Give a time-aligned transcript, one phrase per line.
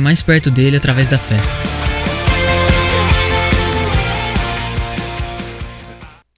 [0.00, 1.36] mais perto dele através da fé.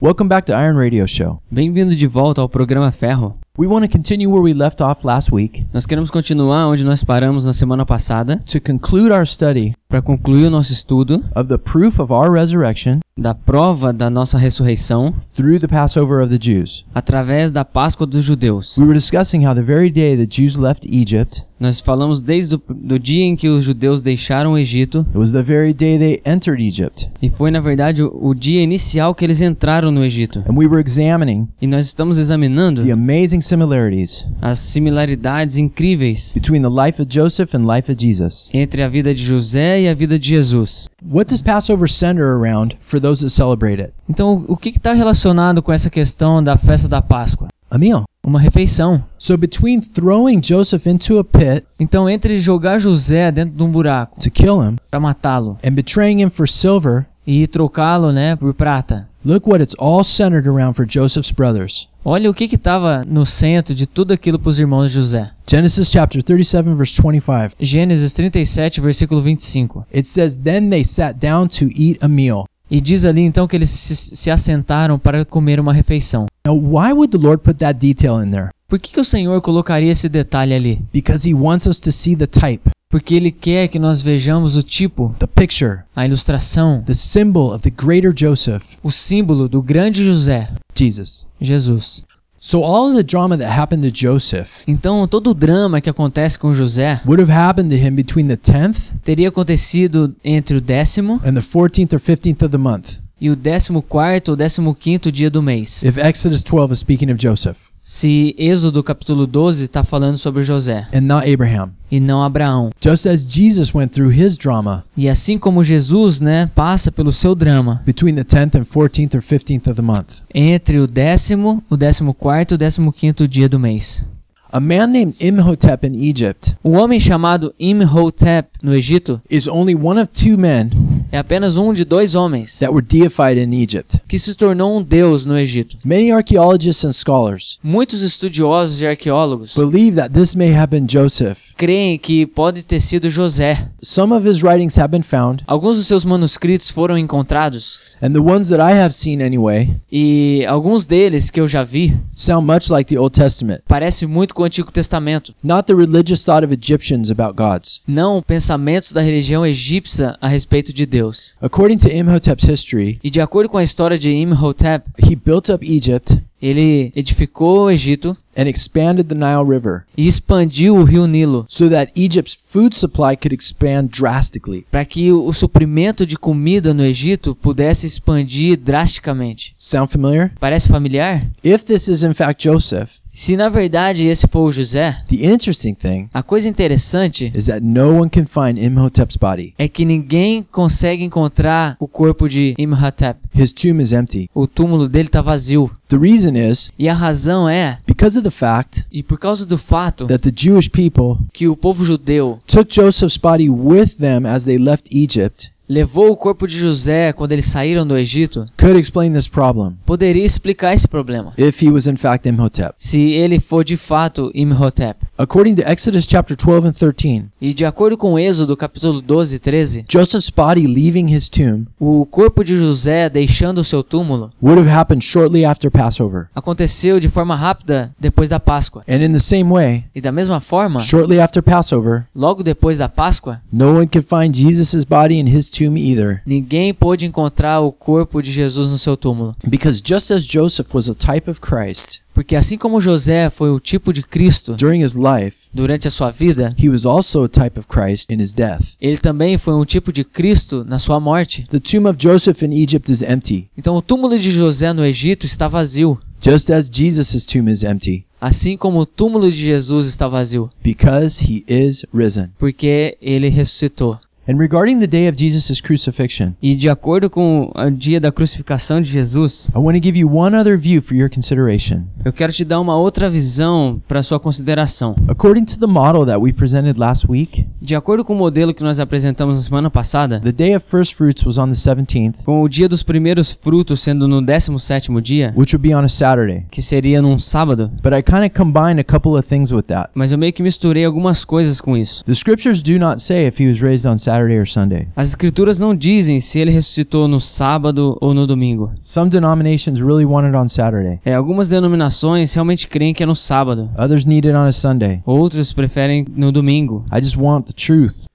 [0.01, 1.41] Welcome back to Iron Radio Show.
[1.51, 3.37] Bem-vindo de volta ao programa Ferro.
[3.57, 7.03] We want to continue where we left off last week Nós queremos continuar onde nós
[7.03, 11.57] paramos na semana passada to conclude our study para concluir o nosso estudo of the
[11.57, 16.85] proof of our resurrection da prova da nossa ressurreição through the Passover of the Jews.
[16.95, 18.77] através da Páscoa dos judeus.
[18.77, 22.61] We were discussing how the very day the Jews left Egypt, Nós falamos desde o
[22.69, 26.21] do dia em que os judeus deixaram o Egito it was the very day they
[26.23, 27.09] entered Egypt.
[27.21, 30.39] e foi na verdade o, o dia inicial que eles entraram no Egito.
[30.47, 36.61] And we were examining E nós estamos examinando the amazing similarities as similaridades incríveis between
[36.61, 38.49] the life of Joseph and life of Jesus.
[38.53, 40.89] entre a vida de José e a vida de Jesus.
[41.03, 43.93] What does Passover center around for those that celebrate it?
[44.09, 47.47] Então, o que está relacionado com essa questão da festa da Páscoa?
[47.71, 48.03] A meal.
[48.25, 49.03] Uma refeição.
[49.17, 54.19] So between throwing Joseph into a pit Então, entre jogar José dentro de um buraco
[54.19, 59.07] to kill him para matá-lo and betraying him for silver, e trocá-lo, né, por prata.
[59.23, 61.87] look what it's all centered around for Joseph's brothers.
[62.03, 65.31] Olha o que estava no centro de tudo aquilo para os irmãos de José.
[65.45, 67.55] Genesis chapter 37 verse 25.
[67.59, 69.85] Gênesis 37, versículo 25.
[69.93, 72.45] It says then they sat down to eat a meal.
[72.71, 76.25] E diz ali então que eles se, se assentaram para comer uma refeição.
[76.45, 78.49] Now why would the Lord put that detail in there?
[78.69, 80.81] Por que, que o Senhor colocaria esse detalhe ali?
[80.93, 84.63] Because he wants us to see the type, Porque Ele quer que nós vejamos o
[84.63, 90.03] tipo, the picture, a ilustração, the symbol of the greater Joseph, o símbolo do grande
[90.03, 91.27] José, Jesus.
[91.39, 92.03] Jesus.
[92.39, 96.51] So all the drama that happened to Joseph Então todo o drama que acontece com
[96.51, 101.33] José would have happened to him between the 10th teria acontecido entre o décimo and
[101.33, 103.01] the 14th or 15th of the month.
[103.21, 105.83] E o décimo quarto ou décimo quinto dia do mês.
[105.83, 110.85] If Exodus 12 is speaking of Joseph Se Êxodo capítulo 12 está falando sobre José
[110.93, 111.71] and not Abraham.
[111.91, 112.69] e não Abraão.
[112.83, 117.33] Just as Jesus went through his drama E assim como Jesus, né, passa pelo seu
[117.33, 120.21] drama between the 10th and 14th or 15th of the month.
[120.33, 124.05] entre o décimo, o décimo quarto e o décimo quinto dia do mês.
[124.51, 130.01] A man named Imhotep in Egypt O homem chamado Imhotep no Egito is only one
[130.01, 130.71] of two men
[131.11, 133.99] é apenas um de dois homens that were deified in Egypt.
[134.07, 135.77] que se tornou um deus no Egito.
[135.83, 141.53] Many archaeologists and scholars Muitos estudiosos e arqueólogos believe that this may have been Joseph.
[141.57, 143.69] creem que pode ter sido José.
[143.81, 148.19] Some of his writings have been found, Alguns dos seus manuscritos foram encontrados and the
[148.19, 152.69] ones that I have seen anyway e alguns deles que eu já vi sound much
[152.69, 153.61] like the Old Testament.
[153.67, 155.33] parece muito com o Antigo Testamento.
[155.43, 157.81] Not the religious thought of Egyptians about gods.
[157.87, 160.98] Não pensamentos da religião egípcia a respeito de Deus.
[161.41, 165.65] According to Imhotep's history, E de acordo com a história de Imhotep, he built up
[165.65, 171.45] Egypt ele edificou o Egito and expanded the Nile River e expandiu o rio Nilo
[171.49, 174.65] so that Egypt's food supply could expand drastically.
[174.71, 179.53] para que o suprimento de comida no Egito pudesse expandir drasticamente.
[179.57, 180.31] Sound familiar?
[180.39, 181.27] Parece familiar?
[181.43, 185.73] If this is in fact Joseph, Se na verdade esse for o José, the interesting
[185.73, 189.53] thing a coisa interessante is that no one can find Imhotep's body.
[189.57, 193.19] é que ninguém consegue encontrar o corpo de Imhotep.
[193.35, 194.29] His tomb is empty.
[194.33, 195.71] O túmulo dele está vazio.
[195.87, 199.57] The reason is E a razão é, because of the fact e por causa do
[199.57, 204.45] fato that the Jewish people que o povo judeu took Joseph's body with them as
[204.45, 209.13] they left Egypt levou o corpo de José quando eles saíram do Egito, could explain
[209.13, 211.31] this problem poderia explicar esse problema.
[211.37, 212.73] if he was in fact Imhotep.
[212.77, 214.97] Se ele for de fato Imhotep.
[215.21, 219.39] According to Exodus chapter 12 and 13, E de acordo com Êxodo capítulo 12 e
[219.39, 224.57] 13, Joseph's body leaving his tomb o corpo de José deixando o seu túmulo would
[224.61, 226.27] have happened shortly after Passover.
[226.33, 228.81] aconteceu de forma rápida depois da Páscoa.
[228.87, 232.87] And in the same way, E da mesma forma, shortly after Passover, logo depois da
[232.87, 236.21] Páscoa, no one could find Jesus' body in his tomb either.
[236.25, 239.35] ninguém pôde encontrar o corpo de Jesus no seu túmulo.
[239.45, 243.61] Because just as Joseph was a type of Christ Porque assim como José foi o
[243.61, 247.57] tipo de Cristo during his life, durante a sua vida, he was also a type
[247.57, 248.75] of Christ in his death.
[248.81, 251.47] ele também foi um tipo de Cristo na sua morte.
[251.49, 253.49] The tomb of Joseph in Egypt is empty.
[253.57, 255.97] Então o túmulo de José no Egito está vazio.
[256.21, 261.23] just as Jesus' tomb is empty, Assim como o túmulo de Jesus está vazio, because
[261.23, 262.31] he is risen.
[262.37, 263.97] porque ele ressuscitou.
[264.29, 268.79] And regarding the day of Jesus' crucifixion, E de acordo com o dia da crucificação
[268.79, 271.85] de Jesus, I want to give you one other view for your consideration.
[272.05, 274.95] eu quero te dar uma outra visão para sua consideração.
[275.07, 278.63] According to the model that we presented last week, De acordo com o modelo que
[278.63, 282.41] nós apresentamos na semana passada, the day of first fruits was on the 17th, com
[282.41, 286.45] o dia dos primeiros frutos sendo no 17º dia, which would be on a Saturday.
[286.49, 289.89] que seria num sábado, But I kind of combined a couple of things with that.
[289.93, 292.03] mas eu meio que misturei algumas coisas com isso.
[292.05, 294.87] The scriptures do not say if he was raised on Saturday or Sunday.
[294.95, 298.71] As escrituras não dizem se ele ressuscitou no sábado ou no domingo.
[298.79, 300.99] Some denominations really want it on Saturday.
[301.03, 303.69] É, algumas denominações realmente creem que é no sábado.
[303.77, 305.01] Others need it on a Sunday.
[305.05, 306.85] Outros preferem no domingo.
[306.91, 307.48] I just want.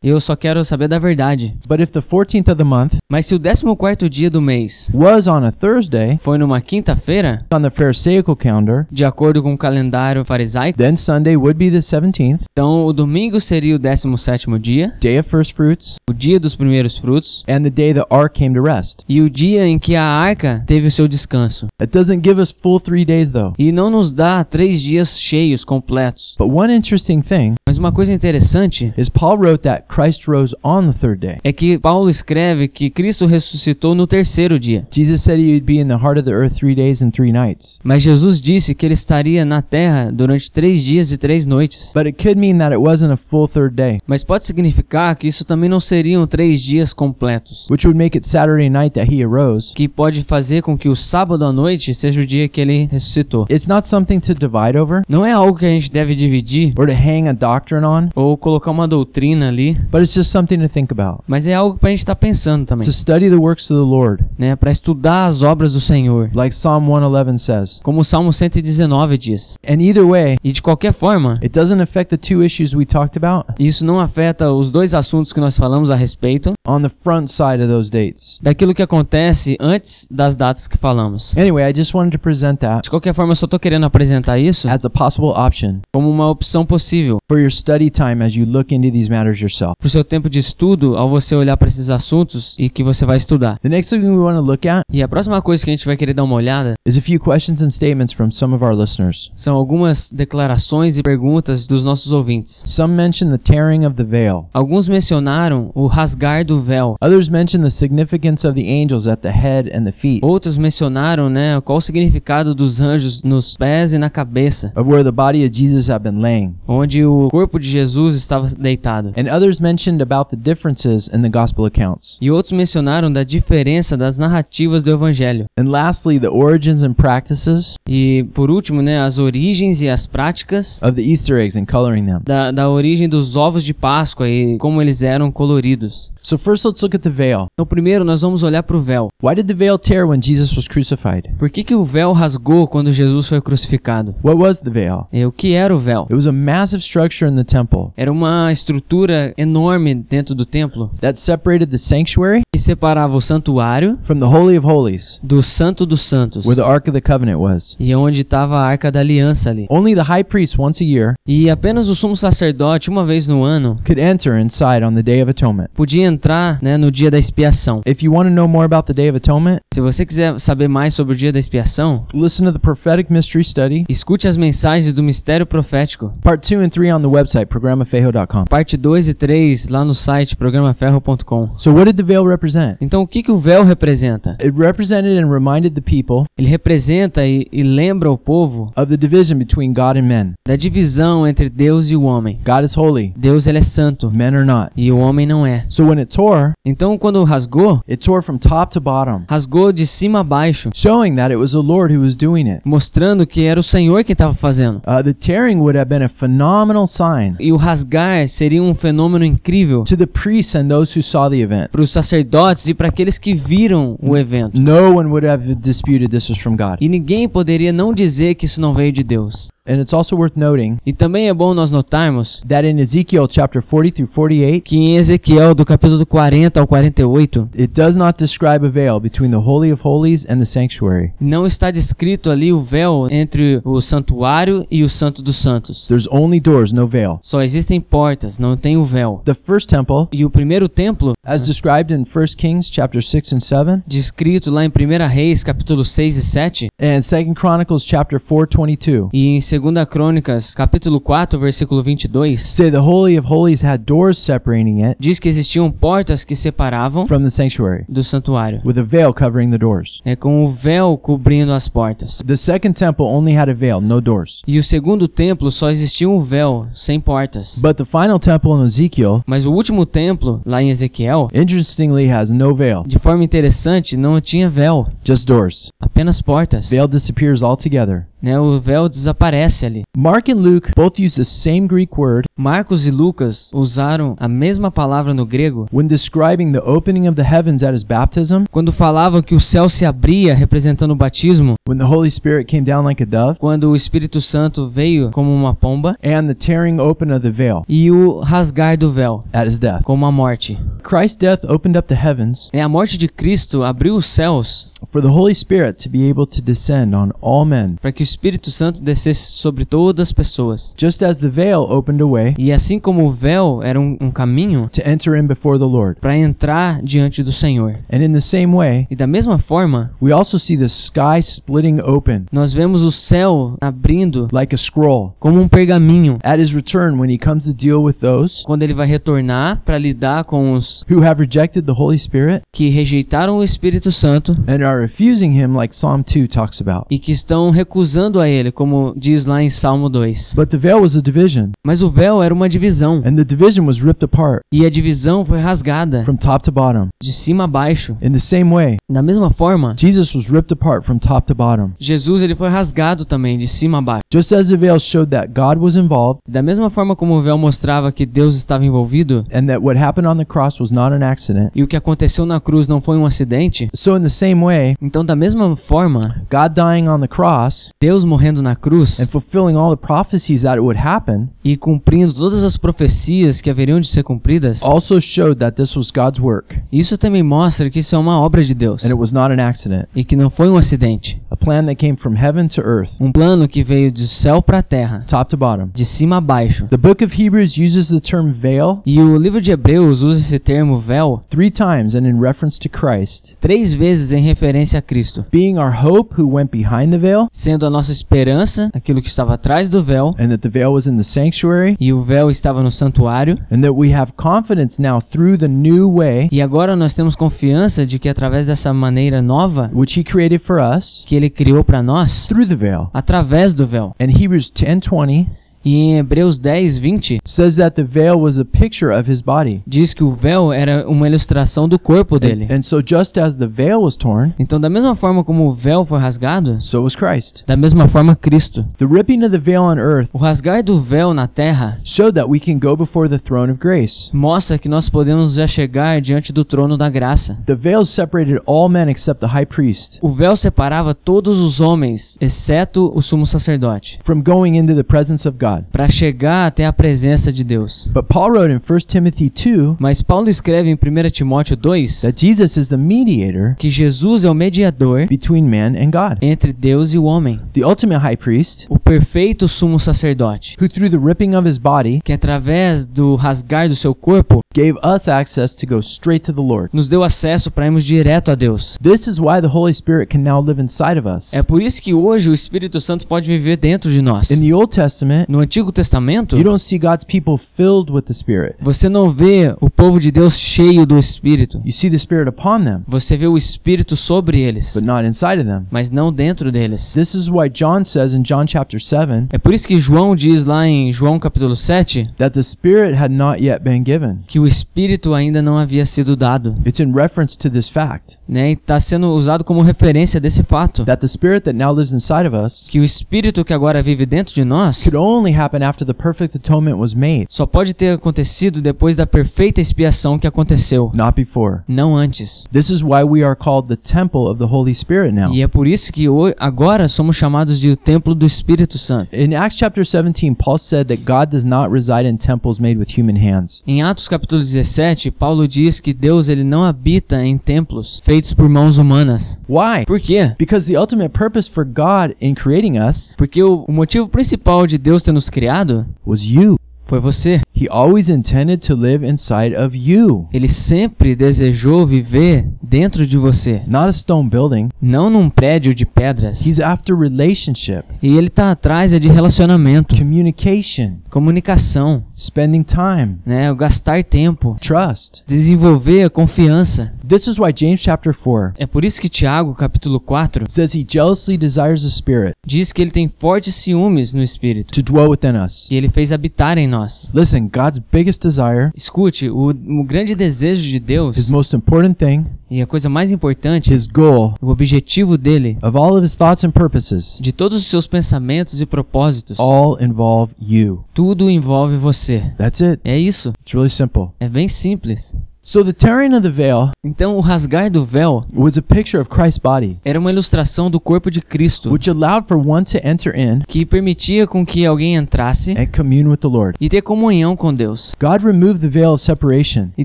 [0.02, 1.56] Eu só quero saber da verdade.
[1.68, 5.26] But if the 14th of the month Mas se o 14º dia do mês was
[5.26, 10.24] on a Thursday foi numa quinta-feira, on the Pharisaical calendar, de acordo com o calendário
[10.24, 15.18] farisaico, then Sunday would be the 17th, então o domingo seria o 17º dia, day
[15.18, 18.62] of first fruits, o dia dos primeiros frutos, and the day the ark came to
[18.62, 19.04] rest.
[19.08, 21.68] e o dia em que a arca teve o seu descanso.
[21.78, 23.54] That doesn't give us full three days though.
[23.58, 26.34] E não nos dá três dias cheios, completos.
[26.38, 30.86] But one interesting thing Mas uma coisa interessante is Paul wrote that Christ rose on
[30.86, 31.38] the third day.
[31.42, 34.86] é que Paulo escreve que Cristo ressuscitou no terceiro dia.
[34.94, 37.32] Jesus said he would be in the heart of the earth three days and three
[37.32, 37.80] nights.
[37.82, 41.90] Mas Jesus disse que ele estaria na terra durante três dias e três noites.
[41.92, 45.26] But it could mean that it wasn't a full third day, Mas pode significar que
[45.26, 47.66] isso também não seriam três dias completos.
[47.68, 49.74] which would make it Saturday night that he arose.
[49.74, 53.46] Que pode fazer com que o sábado à noite seja o dia que ele ressuscitou.
[53.50, 56.86] It's not something to divide over Não é algo que a gente deve dividir or
[56.86, 60.68] to hang a doctrine on, ou colocar uma doutrina ali, but it's just something to
[60.68, 61.22] think about.
[61.26, 64.24] mas é algo pra gente estar pensando também, To study the works of the Lord,
[64.38, 64.56] né?
[64.56, 66.30] Para estudar as obras do Senhor.
[66.34, 67.80] like Psalm 111 says.
[67.82, 69.56] Como o Salmo 119 diz.
[69.68, 73.16] And either way, E de qualquer forma, it doesn't affect the two issues we talked
[73.16, 77.28] about isso não afeta os dois assuntos que nós falamos a respeito on the front
[77.28, 78.38] side of those dates.
[78.42, 81.36] daquilo que acontece antes das datas que falamos.
[81.36, 84.38] Anyway, I just wanted to present that De qualquer forma, eu só tô querendo apresentar
[84.38, 88.44] isso as a possible option como uma opção possível for your study time as you
[88.44, 89.74] look into these matters yourself.
[89.78, 93.16] pro seu tempo de estudo ao você olhar para esses assuntos e que você vai
[93.16, 93.58] estudar.
[93.60, 95.86] The next thing we want to look at E a próxima coisa que a gente
[95.86, 98.74] vai querer dar uma olhada is a few questions and statements from some of our
[98.74, 99.30] listeners.
[99.34, 102.64] são algumas declarações e perguntas dos nossos ouvintes.
[102.66, 104.46] Some mention the tearing of the veil.
[104.52, 106.96] Alguns mencionaram o rasgar do véu.
[107.02, 111.28] Others mention the significance of the angels at the head and the feet, Outros mencionaram,
[111.30, 115.44] né, qual o significado dos anjos nos pés e na cabeça, of where the body
[115.44, 116.54] of Jesus had been laying.
[116.66, 119.08] onde o corpo de Jesus estava deitado.
[119.18, 122.16] And others mentioned about the differences in the gospel accounts.
[122.22, 125.46] E outros mencionaram da diferença das narrativas do evangelho.
[125.58, 130.80] And lastly, the origins and practices E por último, né, as origens e as práticas
[130.80, 132.20] of the Easter eggs and coloring them.
[132.24, 136.12] da, da origem dos ovos de Páscoa e como eles eram coloridos.
[136.22, 137.46] So first let's look at the veil.
[137.52, 139.08] Então, primeiro, nós vamos olhar para o véu.
[139.22, 141.28] Why did the veil tear when Jesus was crucified?
[141.36, 144.14] Por que, que o véu rasgou quando Jesus foi crucificado?
[144.24, 145.06] What was the veil?
[145.12, 146.04] E o que era o véu?
[146.04, 150.90] It was a massive structure in the temple Era uma estrutura enorme dentro do templo
[151.00, 155.84] that separated the sanctuary que separava o santuário from the Holy of Holies, do Santo
[155.86, 157.76] dos Santos where the Ark of the Covenant was.
[157.78, 159.66] e onde estava a Arca da Aliança ali.
[159.70, 163.42] Only the high priest once a year E apenas o sumo sacerdote, uma vez no
[163.44, 165.68] ano, could enter inside on the Day of Atonement.
[165.74, 167.80] podia entrar né, no dia da expiação.
[167.86, 170.68] If you want to know more about the Day of Atonement, Se você quiser saber
[170.68, 174.92] mais sobre o dia da expiação, listen to the Prophetic Mystery Study, escute as mensagens
[174.92, 176.12] do mistério profético.
[176.22, 178.44] part 2 and 3 on the website, programafejo.com.
[178.44, 181.50] Parte 2 e 3 lá no site programaferro.com.
[181.56, 182.76] So, what did the veil represent?
[182.80, 184.36] Então, o que, que o véu representa?
[184.42, 188.96] It represented and reminded the people Ele representa e, e lembra o povo of the
[188.96, 190.32] division between God and men.
[190.46, 192.38] da divisão entre Deus e o homem.
[192.44, 194.70] God is holy, Deus ele é santo men are not.
[194.76, 195.64] e o homem não é.
[195.68, 199.86] So, when it tore, Então, quando rasgou, it tore from top to bottom, rasgou de
[199.86, 202.60] cima a baixo, showing that it was the Lord who was doing it.
[202.64, 204.78] mostrando que era o Senhor quem estava fazendo.
[204.86, 207.03] Uh, the tearing would have been a phenomenal sign
[207.40, 211.38] E o rasgar seria um fenômeno incrível to the priests and those who saw the
[211.38, 211.70] event.
[211.70, 214.60] para os sacerdotes e para aqueles que viram o evento.
[214.60, 216.76] No one would have disputed this was from God.
[216.80, 219.48] E ninguém poderia não dizer que isso não veio de Deus.
[219.66, 223.62] And it's also worth noting E também é bom nós notarmos that in Ezekiel chapter
[223.62, 228.66] 40 through 48, que em Ezequiel, do capítulo 40 ao 48, it does not describe
[228.66, 231.12] a veil between the Holy of Holies and the sanctuary.
[231.18, 235.86] não está descrito ali o véu entre o santuário e o santo dos santos.
[235.86, 237.18] There's only doors, no veil.
[237.20, 239.20] Só existem portas, não tem o véu.
[239.24, 243.40] The first temple, E o primeiro templo, as described in 1 Kings chapter 6 and
[243.40, 249.08] 7, descrito lá em 1 Reis, capítulo 6 e 7, and 2 Chronicles chapter 4:22,
[249.12, 254.18] e em 2 Crônicas, capítulo 4, versículo 22, say the holy of holies had doors
[254.18, 258.82] separating it diz que existiam portas que separavam from the sanctuary, do santuário, with a
[258.82, 260.00] veil covering the doors.
[260.04, 262.22] é com o véu cobrindo as portas.
[262.24, 264.42] The second temple only had a veil, no doors.
[264.46, 267.58] E o segundo templo só existia um véu, sem portas.
[267.60, 272.30] But the final temple in Ezekiel, Mas o último templo, lá em Ezequiel, interestingly, has
[272.30, 275.70] no veil, de forma interessante, não tinha véu, just doors.
[275.80, 276.68] apenas portas.
[276.70, 278.06] Veil disappears altogether.
[278.24, 278.40] Né?
[278.40, 279.82] O véu desaparece ali.
[279.94, 284.70] Mark and Luke both use the same Greek word Marcos e Lucas usaram a mesma
[284.70, 289.22] palavra no grego when describing the opening of the heavens at his baptism, quando falavam
[289.22, 293.02] que o céu se abria representando o batismo, when the Holy Spirit came down like
[293.02, 297.20] a dove, quando o Espírito Santo veio como uma pomba and the tearing open of
[297.20, 299.84] the veil e o rasgar do véu at his death.
[299.84, 300.58] como a morte.
[300.82, 305.00] Christ's death opened up the heavens É a morte de Cristo abriu os céus for
[305.00, 308.50] the Holy Spirit to be able to descend on all men, para que o Espírito
[308.50, 310.74] Santo descesse sobre todas as pessoas.
[310.78, 314.10] just as the veil opened a way E assim como o véu era um, um
[314.10, 315.98] caminho to enter in before the Lord.
[316.00, 317.72] para entrar diante do Senhor.
[317.92, 321.80] And in the same way, E da mesma forma, we also see the sky splitting
[321.80, 325.14] open nós vemos o céu abrindo like a scroll.
[325.18, 328.74] como um pergaminho At his return, when he comes to deal with those quando ele
[328.74, 333.44] vai retornar para lidar com os who have rejected the Holy Spirit que rejeitaram o
[333.44, 336.86] Espírito Santo and are refusing him, like Psalm 2 talks about.
[336.90, 340.34] e que estão recusando a ele, como diz lá em Salmo 2.
[340.36, 343.66] But the veil was a division, Mas o véu era uma divisão, and the division
[343.66, 346.88] was ripped apart e a divisão foi rasgada from top to bottom.
[347.02, 347.96] de cima a baixo.
[348.02, 351.70] In the same way, Da mesma forma, Jesus was ripped apart from top to bottom.
[351.78, 354.02] Jesus ele foi rasgado também de cima a baixo.
[354.12, 357.36] Just as the veil showed that God was involved Da mesma forma como o véu
[357.38, 361.02] mostrava que Deus estava envolvido and that what happened on the cross was not an
[361.04, 364.42] accident, e o que aconteceu na cruz não foi um acidente, so in the same
[364.44, 369.08] way, então da mesma forma, God dying on the cross Deus morrendo na cruz and
[369.08, 373.78] fulfilling all the prophecies that it would happen e cumprindo todas as profecias que haveriam
[373.78, 377.94] de ser cumpridas, also showed that this was God's work isso também mostra que isso
[377.94, 379.84] é uma obra de Deus and it was not an accident.
[379.94, 381.20] e que não foi um acidente.
[381.30, 384.58] A plan that came from heaven to earth, Um plano que veio do céu para
[384.58, 385.68] a terra, top to bottom.
[385.74, 386.66] de cima a baixo.
[386.68, 390.38] The book of Hebrews uses the term veil E o livro de Hebreus usa esse
[390.38, 395.26] termo véu three times and in reference to Christ, três vezes em referência a Cristo,
[395.30, 399.34] being our hope who went behind the veil, sendo a nossa esperança aquilo que estava
[399.34, 402.62] atrás do véu, and that the veil was in the sanctuary, e o véu estava
[402.62, 403.38] no santuário.
[403.50, 407.84] and that we have confidence now through the new way E agora nós temos confiança
[407.84, 411.82] de que através dessa maneira nova which he created for us que ele criou para
[411.82, 412.88] nós, through the veil.
[412.94, 413.94] através do véu.
[414.00, 415.26] And Hebrews 10:20
[415.64, 419.62] E em Hebreus 10, 20, says that the veil was a picture of his body.
[419.66, 422.46] diz que o véu era uma ilustração do corpo dele.
[422.50, 425.84] And, so just as the veil was torn, Então, da mesma forma como o véu
[425.84, 427.44] foi rasgado, so was Christ.
[427.46, 428.64] da mesma forma Cristo.
[428.76, 432.28] The ripping of the veil on earth O rasgar do véu na terra showed that
[432.28, 434.10] we can go before the throne of grace.
[434.12, 437.38] mostra que nós podemos já chegar diante do trono da graça.
[437.46, 442.18] The veil separated all men except the high priest O véu separava todos os homens,
[442.20, 445.64] exceto o sumo sacerdote, from going into the presence of God.
[445.72, 447.90] para chegar até a presença de Deus.
[447.92, 452.20] But Paul wrote in 1 Timothy 2 Mas Paulo escreve em 1 Timóteo 2 that
[452.20, 456.92] Jesus is the mediator que Jesus é o mediador between man and God, entre Deus
[456.94, 461.34] e o homem, the ultimate high priest, o perfeito sumo sacerdote, who through the ripping
[461.34, 465.78] of his body que através do rasgar do seu corpo gave us access to go
[465.80, 466.70] straight to the Lord.
[466.72, 468.78] nos deu acesso para irmos direto a Deus.
[468.82, 471.32] This is why the Holy Spirit can now live inside of us.
[471.34, 474.30] É por isso que hoje o Espírito Santo pode viver dentro de nós.
[474.30, 478.12] In the Old Testament, No Antigo Testamento, you don't see God's people filled with the
[478.12, 478.54] Spirit.
[478.60, 481.60] você não vê o povo de Deus cheio do Espírito.
[481.64, 485.38] You see the Spirit upon them, Você vê o Espírito sobre eles, but not inside
[485.38, 485.66] of them.
[485.70, 486.92] mas não dentro deles.
[486.94, 490.44] This is why John says in John chapter 7 É por isso que João diz
[490.46, 494.18] lá em João capítulo 7 that the Spirit had not yet been given.
[494.26, 498.52] que o Espírito ainda não havia sido dado, It's in reference to this fact né?
[498.52, 500.84] Está sendo usado como referência desse fato.
[500.84, 504.06] that the Spirit that now lives inside of us Que o Espírito que agora vive
[504.06, 507.90] dentro de nós could only happen after the perfect atonement was made, só pode ter
[507.90, 511.60] acontecido depois da perfeita expiação que aconteceu, not before.
[511.68, 512.46] não antes.
[512.50, 515.32] This is why we are called the temple of the Holy Spirit now.
[515.32, 516.06] E é por isso que
[516.38, 519.14] agora somos chamados de o templo do Espírito Santo.
[519.14, 522.98] In Acts chapter 17, Paul said that God does not reside in temples made with
[522.98, 523.62] human hands.
[523.66, 528.48] Em Atos capítulo 17, Paulo diz que Deus ele não habita em templos feitos por
[528.48, 529.40] mãos humanas.
[529.48, 529.84] Why?
[529.86, 530.32] Por quê?
[530.38, 534.78] Because the ultimate purpose for God in creating us Porque o, o motivo principal de
[534.78, 536.56] Deus ter nos criado was you.
[536.86, 537.40] Foi você.
[537.56, 543.62] He always intended to live inside of you, Ele sempre desejou viver dentro de você,
[543.66, 544.68] not a stone building.
[544.82, 546.44] não num prédio de pedras.
[546.44, 553.50] He's after relationship, E ele tá atrás é de relacionamento, communication, comunicação, spending time, né?
[553.50, 555.22] O gastar tempo, trust.
[555.26, 556.92] desenvolver a confiança.
[557.06, 560.84] This is why James chapter 4 É por isso que Tiago, capítulo 4, says he
[560.88, 565.36] jealously desires the Spirit diz que ele tem fortes ciúmes no espírito, to dwell within
[565.36, 565.66] us.
[565.68, 566.73] que ele fez habitar em nós.
[567.14, 572.24] Listen, God's biggest desire, Escute, o, o grande desejo de his Deus most important thing,
[572.50, 576.44] e a coisa mais importante, his goal o objetivo dele, of all of his thoughts
[576.44, 580.84] and purposes, de todos os seus pensamentos e propósitos, all involve you.
[580.94, 582.20] tudo envolve você.
[582.36, 582.80] That's it.
[582.84, 583.32] É isso.
[583.40, 584.08] It's really simple.
[584.20, 585.16] É bem simples.
[585.46, 589.10] So the tearing of the veil Então, o rasgar do véu was a picture of
[589.10, 593.14] Christ's body, era uma ilustração do corpo de Cristo, which allowed for one to enter
[593.14, 596.56] in que permitia com que alguém entrasse and commune with the Lord.
[596.58, 597.94] e ter comunhão com Deus.
[598.00, 599.68] God removed the veil of separation.
[599.76, 599.84] E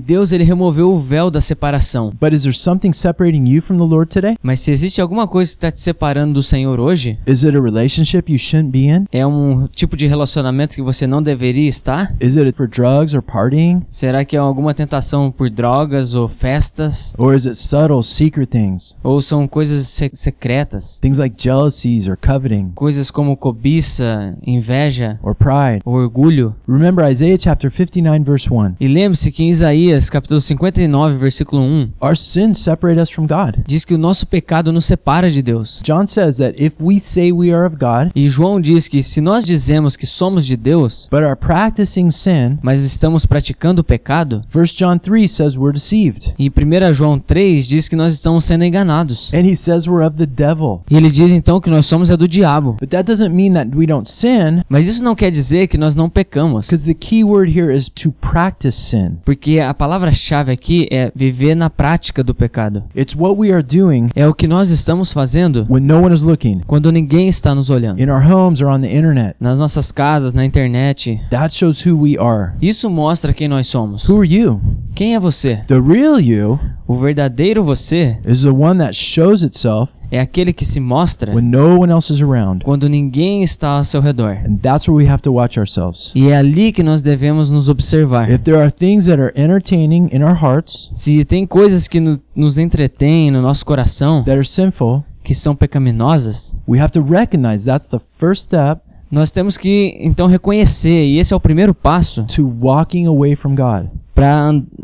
[0.00, 2.10] Deus ele removeu o véu da separação.
[2.18, 4.36] But is there something separating you from the Lord today?
[4.42, 7.60] Mas se existe alguma coisa que está te separando do Senhor hoje, Is it a
[7.60, 9.04] relationship you shouldn't be in?
[9.12, 12.14] é um tipo de relacionamento que você não deveria estar?
[12.18, 13.82] Is it for drugs or partying?
[13.90, 17.14] Será que é alguma tentação por drogas ou festas?
[17.18, 18.96] Or is it subtle, secret things?
[19.02, 20.98] Ou são coisas se- secretas?
[21.00, 25.80] Things like jealousies or coveting Coisas como cobiça, inveja, or pride?
[25.84, 26.54] ou orgulho?
[26.68, 28.74] Remember Isaiah chapter 59 verse 1.
[28.80, 33.62] E lembre-se que em Isaías, capítulo 59, versículo 1, Our sins separate us from God.
[33.66, 35.80] diz que o nosso pecado nos separa de Deus.
[35.84, 39.20] John says that if we say we are of God, E João diz que se
[39.20, 44.42] nós dizemos que somos de Deus, but are practicing sin, mas estamos praticando o pecado,
[44.54, 46.34] 1 John 3 says we're deceived.
[46.38, 49.32] e 1 João 3 diz que nós estamos sendo enganados.
[49.32, 50.82] And he says we're of the devil.
[50.90, 52.76] E ele diz então que nós somos é do diabo.
[52.80, 55.94] But that doesn't mean that we don't sin, Mas isso não quer dizer que nós
[55.94, 56.66] não pecamos.
[56.66, 59.18] because the key word here is to practice sin.
[59.24, 62.82] Porque a palavra-chave aqui é viver na prática do pecado.
[62.96, 66.22] It's what we are doing É o que nós estamos fazendo when no one is
[66.22, 68.00] looking, quando ninguém está nos olhando.
[68.00, 69.34] in our homes or on the internet.
[69.40, 71.18] Nas nossas casas, na internet.
[71.30, 72.52] That shows who we are.
[72.60, 74.08] Isso mostra quem nós somos.
[74.08, 74.60] Who are you?
[74.94, 75.29] Quem é você?
[75.66, 80.64] The real you O verdadeiro você is the one that shows itself é aquele que
[80.64, 82.64] se mostra when no one else is around.
[82.64, 84.38] quando ninguém está ao seu redor.
[84.44, 86.12] And that's where we have to watch ourselves.
[86.16, 88.28] E é ali que nós devemos nos observar.
[88.28, 92.18] If there are things that are entertaining in our hearts Se tem coisas que no-
[92.34, 97.64] nos entretêm no nosso coração, that are sinful, que são pecaminosas, we have to recognize
[97.64, 102.22] that's the first step nós temos que então reconhecer, e esse é o primeiro passo
[102.24, 103.88] to walking away from God.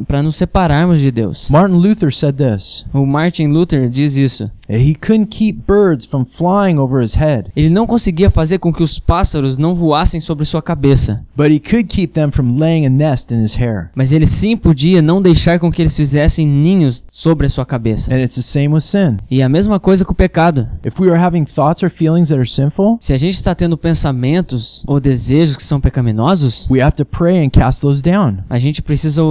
[0.06, 1.48] Para nos separarmos de Deus.
[1.50, 4.50] Martin Luther said this O Martin Luther diz isso.
[4.68, 8.82] He couldn't keep birds from flying over his head, Ele não conseguia fazer com que
[8.82, 12.90] os pássaros não voassem sobre sua cabeça, but he could keep them from laying a
[12.90, 13.90] nest in his hair.
[13.94, 18.12] mas ele sim podia não deixar com que eles fizessem ninhos sobre a sua cabeça.
[18.12, 19.18] And it's the same with sin.
[19.30, 20.68] E a mesma coisa com o pecado.
[20.84, 23.78] If we are having thoughts or feelings that are sinful, Se a gente está tendo
[23.78, 28.38] pensamentos ou desejos que são pecaminosos, we have to pray and cast those down.
[28.50, 29.22] a gente precisa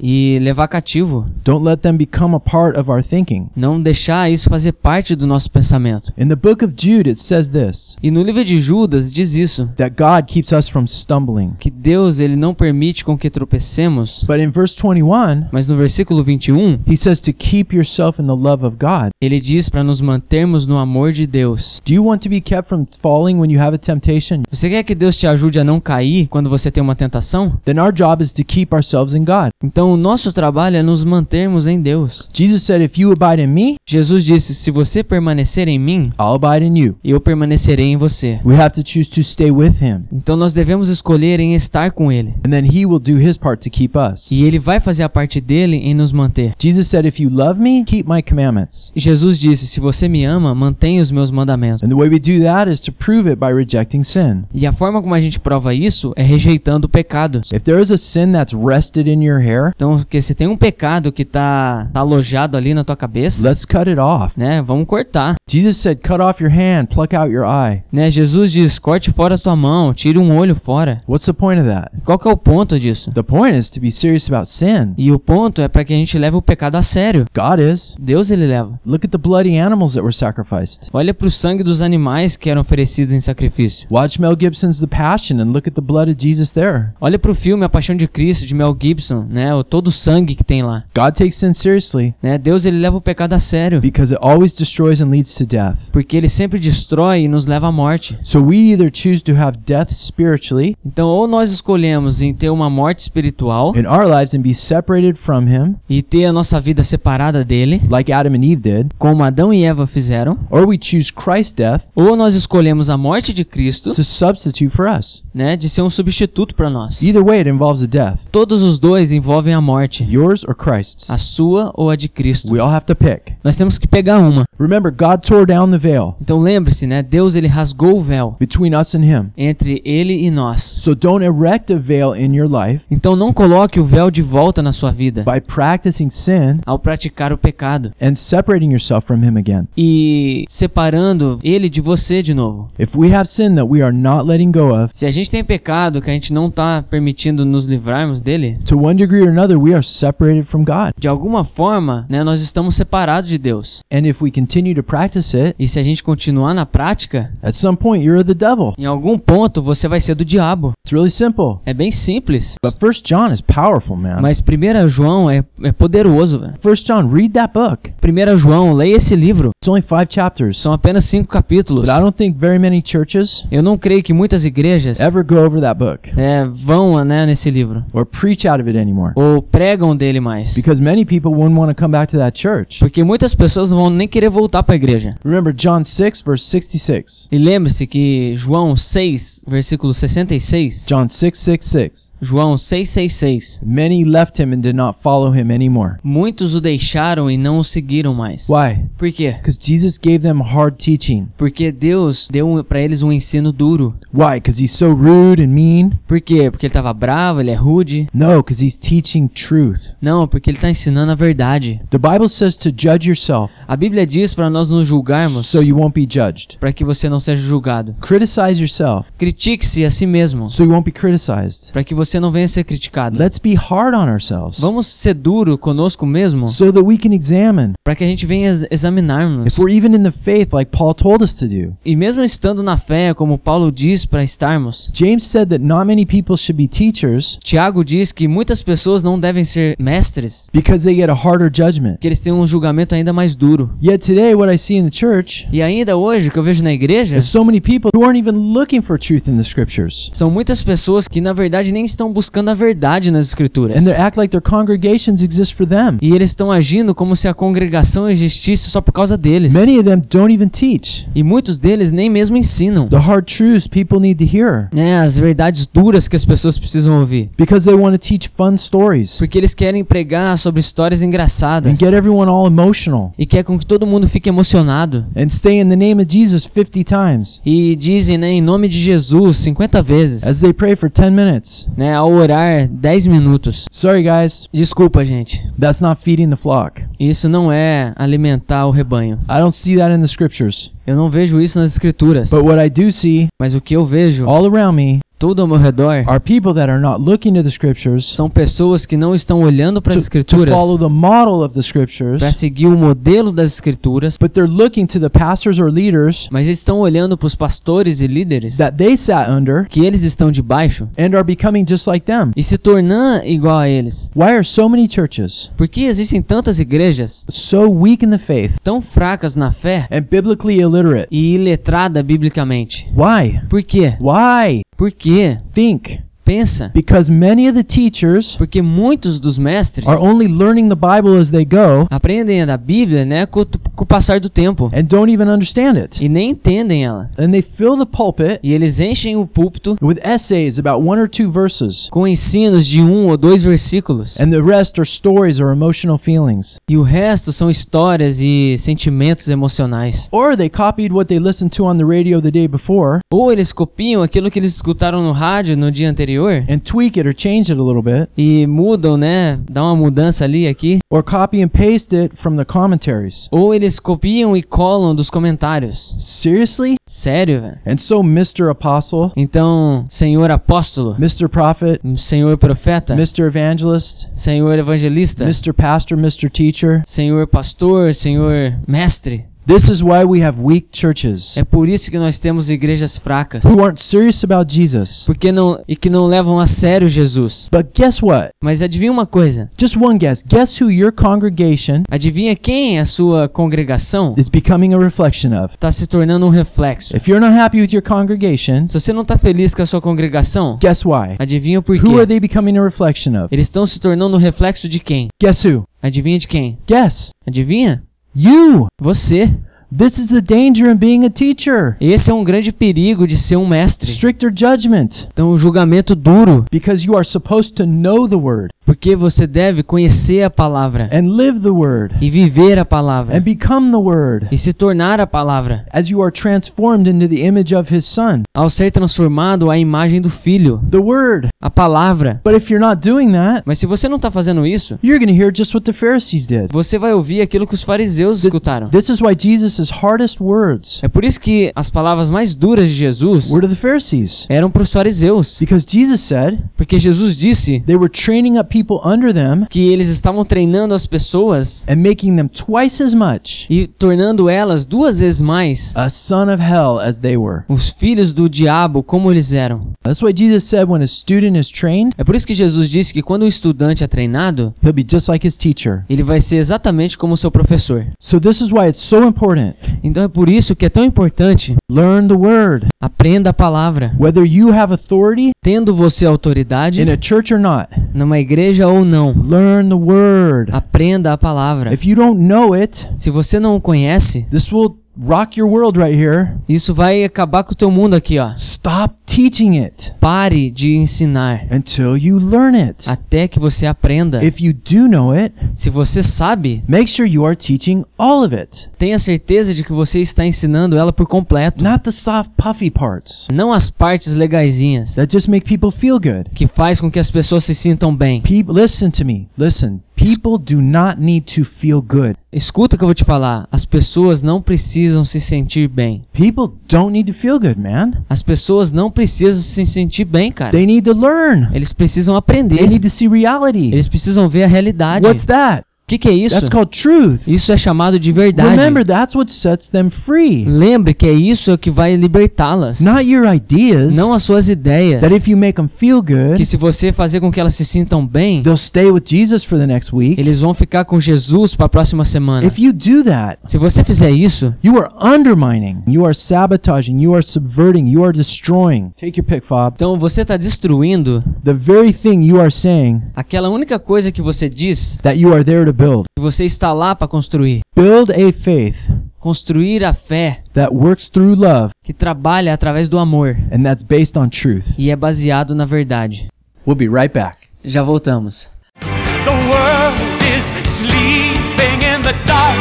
[0.00, 1.26] e levar cativo.
[1.44, 3.48] Don't let them become a part of our thinking.
[3.54, 6.12] Não deixar isso fazer parte do nosso pensamento.
[6.18, 9.68] In the book of Jude, it says this E no livro de Judas diz isso,
[9.76, 11.52] that God keeps us from stumbling.
[11.58, 16.22] que Deus ele não permite com que tropecemos, But in verse 21, mas no versículo
[16.24, 19.10] 21, he says to keep yourself in the love of God.
[19.20, 21.80] ele diz para nos mantermos no amor de Deus.
[21.86, 24.42] Do you want to be kept from falling when you have a temptation?
[24.50, 27.56] Você quer que Deus te ajude a não cair quando você tem uma tentação?
[27.64, 29.50] Then our job is to keep ourselves in God.
[29.62, 32.30] Então o nosso trabalho é nos mantermos em Deus.
[32.32, 36.40] Jesus said, If you abide in me, Jesus disse: Se você permanecer em mim, I'll
[36.42, 36.96] abide in you.
[37.04, 38.40] eu permanecerei em você.
[38.44, 40.06] We have to choose to stay with him.
[40.12, 42.34] Então nós devemos escolher em estar com ele.
[42.46, 44.30] And then he will do his part to keep us.
[44.30, 46.54] E ele vai fazer a parte dele em nos manter.
[46.60, 48.92] Jesus said, If you love me, keep my commandments.
[48.94, 51.82] Jesus disse: Se você me ama, mantenha os meus mandamentos.
[51.82, 54.44] And the way we do that is to prove it by rejecting sin.
[54.54, 57.40] E a forma como a gente prova isso é rejeitando o pecado.
[57.52, 60.56] If there is a sin that's rested in your hair, Então, porque se tem um
[60.56, 64.38] pecado que tá, tá alojado ali na tua cabeça, let's cut it off.
[64.38, 65.34] né, vamos cortar.
[65.48, 67.82] Jesus said, Cut off your hand, pluck out your eye.
[67.92, 68.10] Né?
[68.10, 71.02] Jesus diz: corte fora a tua mão, tire um olho fora.
[71.08, 72.02] What's the point of that?
[72.04, 73.12] Qual que é o ponto disso?
[73.12, 74.94] The point is to be serious about sin.
[74.96, 77.26] E o ponto é para que a gente leve o pecado a sério.
[77.34, 77.96] God is.
[78.00, 78.78] Deus ele leva.
[78.84, 80.88] Look at the bloody animals that were sacrificed.
[80.92, 83.86] Olha pro sangue dos animais que eram oferecidos em sacrifício.
[83.90, 86.86] Watch Mel Gibson's The Passion and look at the blood of Jesus there.
[87.00, 89.54] Olha pro filme A Paixão de Cristo de Mel Gibson Né?
[89.54, 92.38] O todo o sangue que tem lá, God takes sin seriously né?
[92.38, 95.90] Deus ele leva o pecado a sério, because it always destroys and leads to death.
[95.92, 98.18] porque ele sempre destrói e nos leva à morte.
[98.24, 102.68] So we either choose to have death spiritually Então, ou nós escolhemos em ter uma
[102.70, 106.82] morte espiritual in our lives and be separated from Him, e ter a nossa vida
[106.82, 111.12] separada dele, like Adam and Eve did, como Adão e Eva fizeram, or we choose
[111.12, 115.24] Christ's death ou nós escolhemos a morte de Cristo, to substitute for us.
[115.34, 117.02] né, de ser um substituto para nós.
[117.02, 121.10] Either way, it involves a death, Todos os dois envolvem a morte, yours or Christ's.
[121.10, 122.52] a sua ou a de Cristo.
[122.52, 123.34] We all have to pick.
[123.44, 124.44] Nós temos que pegar uma.
[124.58, 128.74] Remember, God tore down the veil Então lembre-se, né, Deus ele rasgou o véu between
[128.74, 129.30] us and Him.
[129.36, 130.62] entre ele e nós.
[130.62, 134.62] So don't erect a veil in your life Então não coloque o véu de volta
[134.62, 139.36] na sua vida by practicing sin ao praticar o pecado and separating yourself from Him
[139.36, 139.66] again.
[139.76, 142.70] e separando ele de você de novo.
[142.78, 145.44] If we have sin that we are not letting go of, Se a gente tem
[145.44, 149.58] pecado que a gente não está permitindo nos livrarmos dele, to one degree or another,
[149.58, 150.92] we are separated from God.
[150.98, 153.80] de alguma forma, né, nós estamos separados de Deus.
[153.92, 157.52] And if we continue to practice it, E se a gente continuar na prática, at
[157.54, 158.74] some point you're the devil.
[158.78, 160.72] em algum ponto você vai ser do diabo.
[160.84, 161.58] It's really simple.
[161.64, 162.54] É bem simples.
[162.62, 164.20] But First John is powerful, man.
[164.20, 166.54] Mas 1 João é, é poderoso, velho.
[166.60, 167.92] First John, read that book.
[168.02, 169.50] 1 João, leia esse livro.
[169.60, 170.60] It's only five chapters.
[170.60, 171.86] São apenas cinco capítulos.
[171.86, 175.36] But I don't think very many churches Eu não creio que muitas igrejas ever go
[175.36, 177.84] over that book é, vão né, nesse livro.
[177.92, 179.12] or preach out of it anymore.
[179.16, 180.54] Ou pregam dele mais.
[180.54, 182.78] Because many people wouldn't want to come back to that church.
[182.80, 185.16] Porque muitas pessoas não vão nem querer voltar para a igreja.
[185.24, 187.28] Remember John 6, verse 66.
[187.30, 190.86] E lembre-se que João 6, versículo 66.
[190.88, 192.14] John 6, 66.
[192.20, 193.62] João 666.
[193.64, 195.96] Many left him and did not follow him anymore.
[196.02, 198.48] Muitos o deixaram e não o seguiram mais.
[198.48, 198.84] Why?
[198.96, 199.32] Por quê?
[199.32, 201.28] Because Jesus gave them hard teaching.
[201.36, 203.94] Porque Deus deu para eles um ensino duro.
[204.12, 204.34] Why?
[204.36, 205.92] Because he's so rude and mean?
[206.06, 206.50] Por quê?
[206.50, 208.08] Porque ele estava bravo, ele é rude.
[208.12, 209.94] No, because he's teaching truth.
[210.00, 211.80] Não, porque ele está ensinando a verdade.
[211.90, 215.76] The Bible says to judge yourself A Bíblia diz para nós nos julgarmos so you
[215.76, 216.58] won't be judged.
[216.58, 217.94] para que você não seja julgado.
[218.00, 221.72] Criticize yourself Critique-se a si mesmo so you won't be criticized.
[221.72, 223.18] para que você não venha ser criticado.
[223.18, 227.74] Let's be hard on ourselves Vamos ser duro conosco mesmo so that we can examine
[227.84, 229.46] para que a gente venha ex- examinar-nos.
[229.46, 231.76] if we're even in the faith like Paul told us to do.
[231.84, 236.04] E mesmo estando na fé, como Paulo diz para estarmos, James said that not many
[236.06, 240.94] people should be teachers Tiago diz que muitas pessoas não devem ser mestres, because they
[240.94, 241.96] get a harder judgment.
[242.00, 243.70] que eles têm um julgamento ainda mais duro.
[243.82, 246.62] Yet today, what I see in the church E ainda hoje, o que eu vejo
[246.62, 250.10] na igreja, so many people who aren't even looking for truth in the scriptures.
[250.12, 253.76] são muitas pessoas que na verdade nem estão buscando a verdade nas escrituras.
[253.76, 255.98] And they act like their congregations exist for them.
[256.02, 259.52] E eles estão agindo como se a congregação existisse só por causa deles.
[259.52, 262.88] Many of them don't even teach E muitos deles nem mesmo ensinam.
[262.88, 266.98] the hard truths people need to hear Né, as verdades duras que as pessoas precisam
[267.00, 267.30] ouvir.
[267.36, 271.78] because they want to teach fun stories Porque eles querem pregar sobre histórias and engraçadas.
[271.78, 275.06] get everyone all emotional E quer com que todo mundo fique emocionado.
[275.16, 278.78] and say in the name of Jesus 50 times E dizem, né, em nome de
[278.78, 280.40] Jesus, 50 as vezes.
[280.40, 281.68] they pray for 10 minutes.
[281.76, 283.66] Né, ao orar 10 minutos.
[283.70, 285.42] Sorry, guys, Desculpa, gente.
[285.58, 286.84] that's not feeding the flock.
[286.98, 289.18] Isso não é alimentar o rebanho.
[289.30, 290.72] I don't see that in the scriptures.
[290.86, 292.30] Eu não vejo isso nas escrituras.
[292.30, 295.48] But what I do see Mas o que eu vejo, all around me tudo ao
[295.48, 299.14] meu redor, are people that are not looking to the scriptures são pessoas que não
[299.14, 302.66] estão olhando para as to, to escrituras follow the model of the scriptures, para seguir
[302.66, 306.80] o modelo das escrituras, but they're looking to the pastors or leaders mas eles estão
[306.80, 311.16] olhando para os pastores e líderes that they sat under que eles estão debaixo and
[311.16, 312.30] are becoming just like them.
[312.36, 314.10] e se tornando igual a eles.
[314.14, 318.56] Why are so many churches Por que existem tantas igrejas so weak in the faith
[318.62, 320.75] tão fracas na fé and biblically illiterate?
[321.10, 322.86] E iletrada biblicamente?
[322.94, 323.40] Why?
[323.48, 323.94] Por quê?
[324.00, 324.62] Why?
[324.76, 325.38] Por quê?
[325.52, 326.05] Think.
[326.26, 326.72] Pensa.
[326.74, 331.30] Because many of the teachers Porque muitos dos mestres are only learning the Bible as
[331.30, 333.44] they go aprendem a da Bíblia, né, com,
[333.76, 336.04] com o passar do tempo and don't even understand it.
[336.04, 337.08] e nem entendem ela.
[337.16, 341.08] And they fill the pulpit E eles enchem o púlpito with essays about one or
[341.08, 344.18] two verses, com ensinos de um ou dois versículos.
[344.18, 346.56] and the rest are stories or emotional feelings.
[346.68, 350.08] E o resto são histórias e sentimentos emocionais.
[350.10, 353.52] Or they copied what they listened to on the radio the day before Ou eles
[353.52, 356.15] copiam aquilo que eles escutaram no rádio no dia anterior
[356.48, 359.38] and tweak it or change it a little bit, e mudam, né?
[359.50, 360.78] Dá uma mudança ali aqui.
[360.90, 363.28] or copy and paste it from the commentaries.
[363.30, 365.96] Ou eles copiam e colam dos comentários.
[365.98, 366.76] Seriously?
[366.86, 367.58] Sério, velho?
[367.66, 368.48] And so, Mr.
[368.50, 371.28] Apostle, Então, Senhor apóstolo, Mr.
[371.28, 373.26] Prophet, Senhor profeta, Mr.
[373.26, 375.52] Evangelist, Senhor evangelista, Mr.
[375.52, 376.30] Pastor, Mr.
[376.30, 381.88] Teacher, Senhor pastor, Senhor mestre, This is why we have weak churches É por isso
[381.88, 385.04] que nós temos igrejas fracas, who aren't serious about Jesus.
[385.06, 387.48] porque não e que não levam a sério Jesus.
[387.52, 388.30] But guess what?
[388.42, 389.48] Mas adivinha uma coisa?
[389.56, 390.24] Just one guess.
[390.26, 395.54] Guess who your congregation Adivinha quem a sua congregação is becoming a reflection of?
[395.54, 396.96] está se tornando um reflexo?
[396.96, 399.80] If you're not happy with your congregation, Se você não está feliz com a sua
[399.80, 401.14] congregação, guess why?
[401.20, 403.28] adivinha o Who are they becoming a reflection of?
[403.30, 405.06] Eles estão se tornando um reflexo de quem?
[405.22, 405.62] Guess who?
[405.80, 406.58] Adivinha de quem?
[406.66, 407.10] Guess.
[407.24, 407.84] Adivinha?
[408.18, 408.68] You.
[408.80, 409.30] Você.
[409.70, 411.76] This is the danger in being a teacher.
[411.78, 413.90] Esse é um grande perigo de ser um mestre.
[413.90, 415.08] Stricter judgment.
[415.12, 419.62] Então, um julgamento duro, Because you are supposed to know the word porque você deve
[419.62, 424.26] conhecer a palavra and live the word e viver a palavra and become the word
[424.30, 428.22] e se tornar a palavra, as you are transformed into the image of his son.
[428.36, 431.28] ao ser transformado à imagem do filho, The word.
[431.40, 432.20] a palavra.
[432.24, 435.16] But if you're not doing that, Mas se você não está fazendo isso, you're going
[435.16, 436.48] to hear just what the Pharisees did.
[436.50, 438.68] você vai ouvir aquilo que os fariseus Th- escutaram.
[438.70, 442.74] This is why Jesus' hardest words É por isso que as palavras mais duras de
[442.74, 444.26] Jesus were to the Pharisees.
[444.28, 448.78] eram para os fariseus, Because Jesus said porque Jesus disse they were training up people
[448.88, 453.66] under them que eles estavam treinando as pessoas and making them twice as much e
[453.66, 457.42] tornando elas duas vezes mais a son of hell as they were.
[457.48, 459.72] os filhos do diabo como eles eram.
[459.82, 462.92] That's why Jesus said when a student is trained, É por isso que Jesus disse
[462.92, 465.84] que quando o estudante é treinado, he'll be just like his teacher.
[465.88, 467.86] ele vai ser exatamente como o seu professor.
[468.00, 469.54] So this is why it's so important.
[469.82, 472.66] Então é por isso que é tão importante Learn the word.
[472.86, 477.68] Aprenda a palavra, Whether you have authority tendo você autoridade in a church or not,
[477.92, 479.12] numa igreja ou não.
[479.12, 480.50] learn the word.
[480.52, 481.72] Aprenda a palavra.
[481.74, 485.78] If you don't know it, Se você não o conhece, this will rock your world
[485.78, 486.36] right here.
[486.48, 488.32] isso vai acabar com o teu mundo aqui, ó.
[488.36, 492.88] Stop teaching it Pare de ensinar until you learn it.
[492.90, 494.24] até que você aprenda.
[494.24, 498.34] If you do know it, Se você sabe, make sure you are teaching all of
[498.34, 501.62] it, tenha certeza de que você está ensinando ela por completo.
[501.62, 506.30] not the soft, puffy parts Não as partes legaisinhas that just make people feel good.
[506.34, 508.20] que faz com que as pessoas se sintam bem.
[508.22, 509.28] People, listen to me.
[509.38, 509.80] Listen.
[509.96, 512.16] People do not need to feel good.
[512.30, 513.48] Escuta o que eu vou te falar.
[513.50, 516.04] As pessoas não precisam se sentir bem.
[516.12, 517.92] People don't need to feel good, man.
[518.08, 520.50] As pessoas não precisam se sentir bem, cara.
[520.52, 521.48] They need to learn.
[521.54, 522.68] Eles precisam They aprender.
[522.68, 523.72] need to see reality.
[523.72, 525.06] Eles precisam ver a realidade.
[525.06, 525.64] What's that?
[525.86, 526.34] O que, que é isso?
[526.34, 527.28] That's called truth.
[527.28, 528.56] Isso é chamado de verdade.
[528.56, 530.44] Remember, that's what sets them free.
[530.44, 532.80] Lembre que é isso que vai libertá-las.
[532.80, 533.94] Not your ideas.
[533.94, 535.00] Não as suas ideias.
[535.00, 537.64] That if you make them feel good, Que se você fazer com que elas se
[537.64, 540.20] sintam bem, they'll stay with Jesus for the next week.
[540.20, 542.44] eles vão ficar com Jesus para a próxima semana.
[542.44, 547.14] If you do that, Se você fizer isso, you are undermining, you are sabotaging, you
[547.14, 548.90] are subverting, you are destroying.
[549.00, 549.74] Take your pick, Fob.
[549.76, 554.48] então você está destruindo The very thing you are saying aquela única coisa que você
[554.48, 556.04] diz that you are there to build.
[556.18, 557.60] você está lá para construir.
[557.74, 563.36] Build a faith Construir a fé that works through love que trabalha através do amor
[563.52, 564.74] and that's based on truth.
[564.78, 566.28] e é baseado na verdade.
[566.66, 567.48] We'll be right back.
[567.64, 568.50] Já voltamos.
[568.80, 569.96] The world
[570.36, 572.56] is sleeping in the dark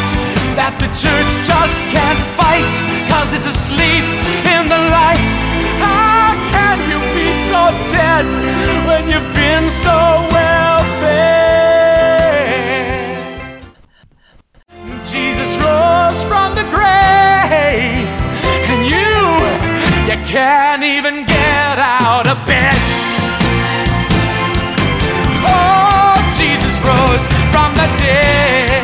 [0.56, 2.65] that the church just can't fight
[3.10, 4.04] cause it's asleep
[4.45, 5.21] in the light.
[5.80, 8.25] How can you be so dead
[8.88, 11.35] when you've been so well fed?
[15.15, 18.06] Jesus rose from the grave
[18.71, 19.15] and you,
[20.10, 22.75] you can't even get out of bed.
[25.47, 28.84] Oh, Jesus rose from the dead.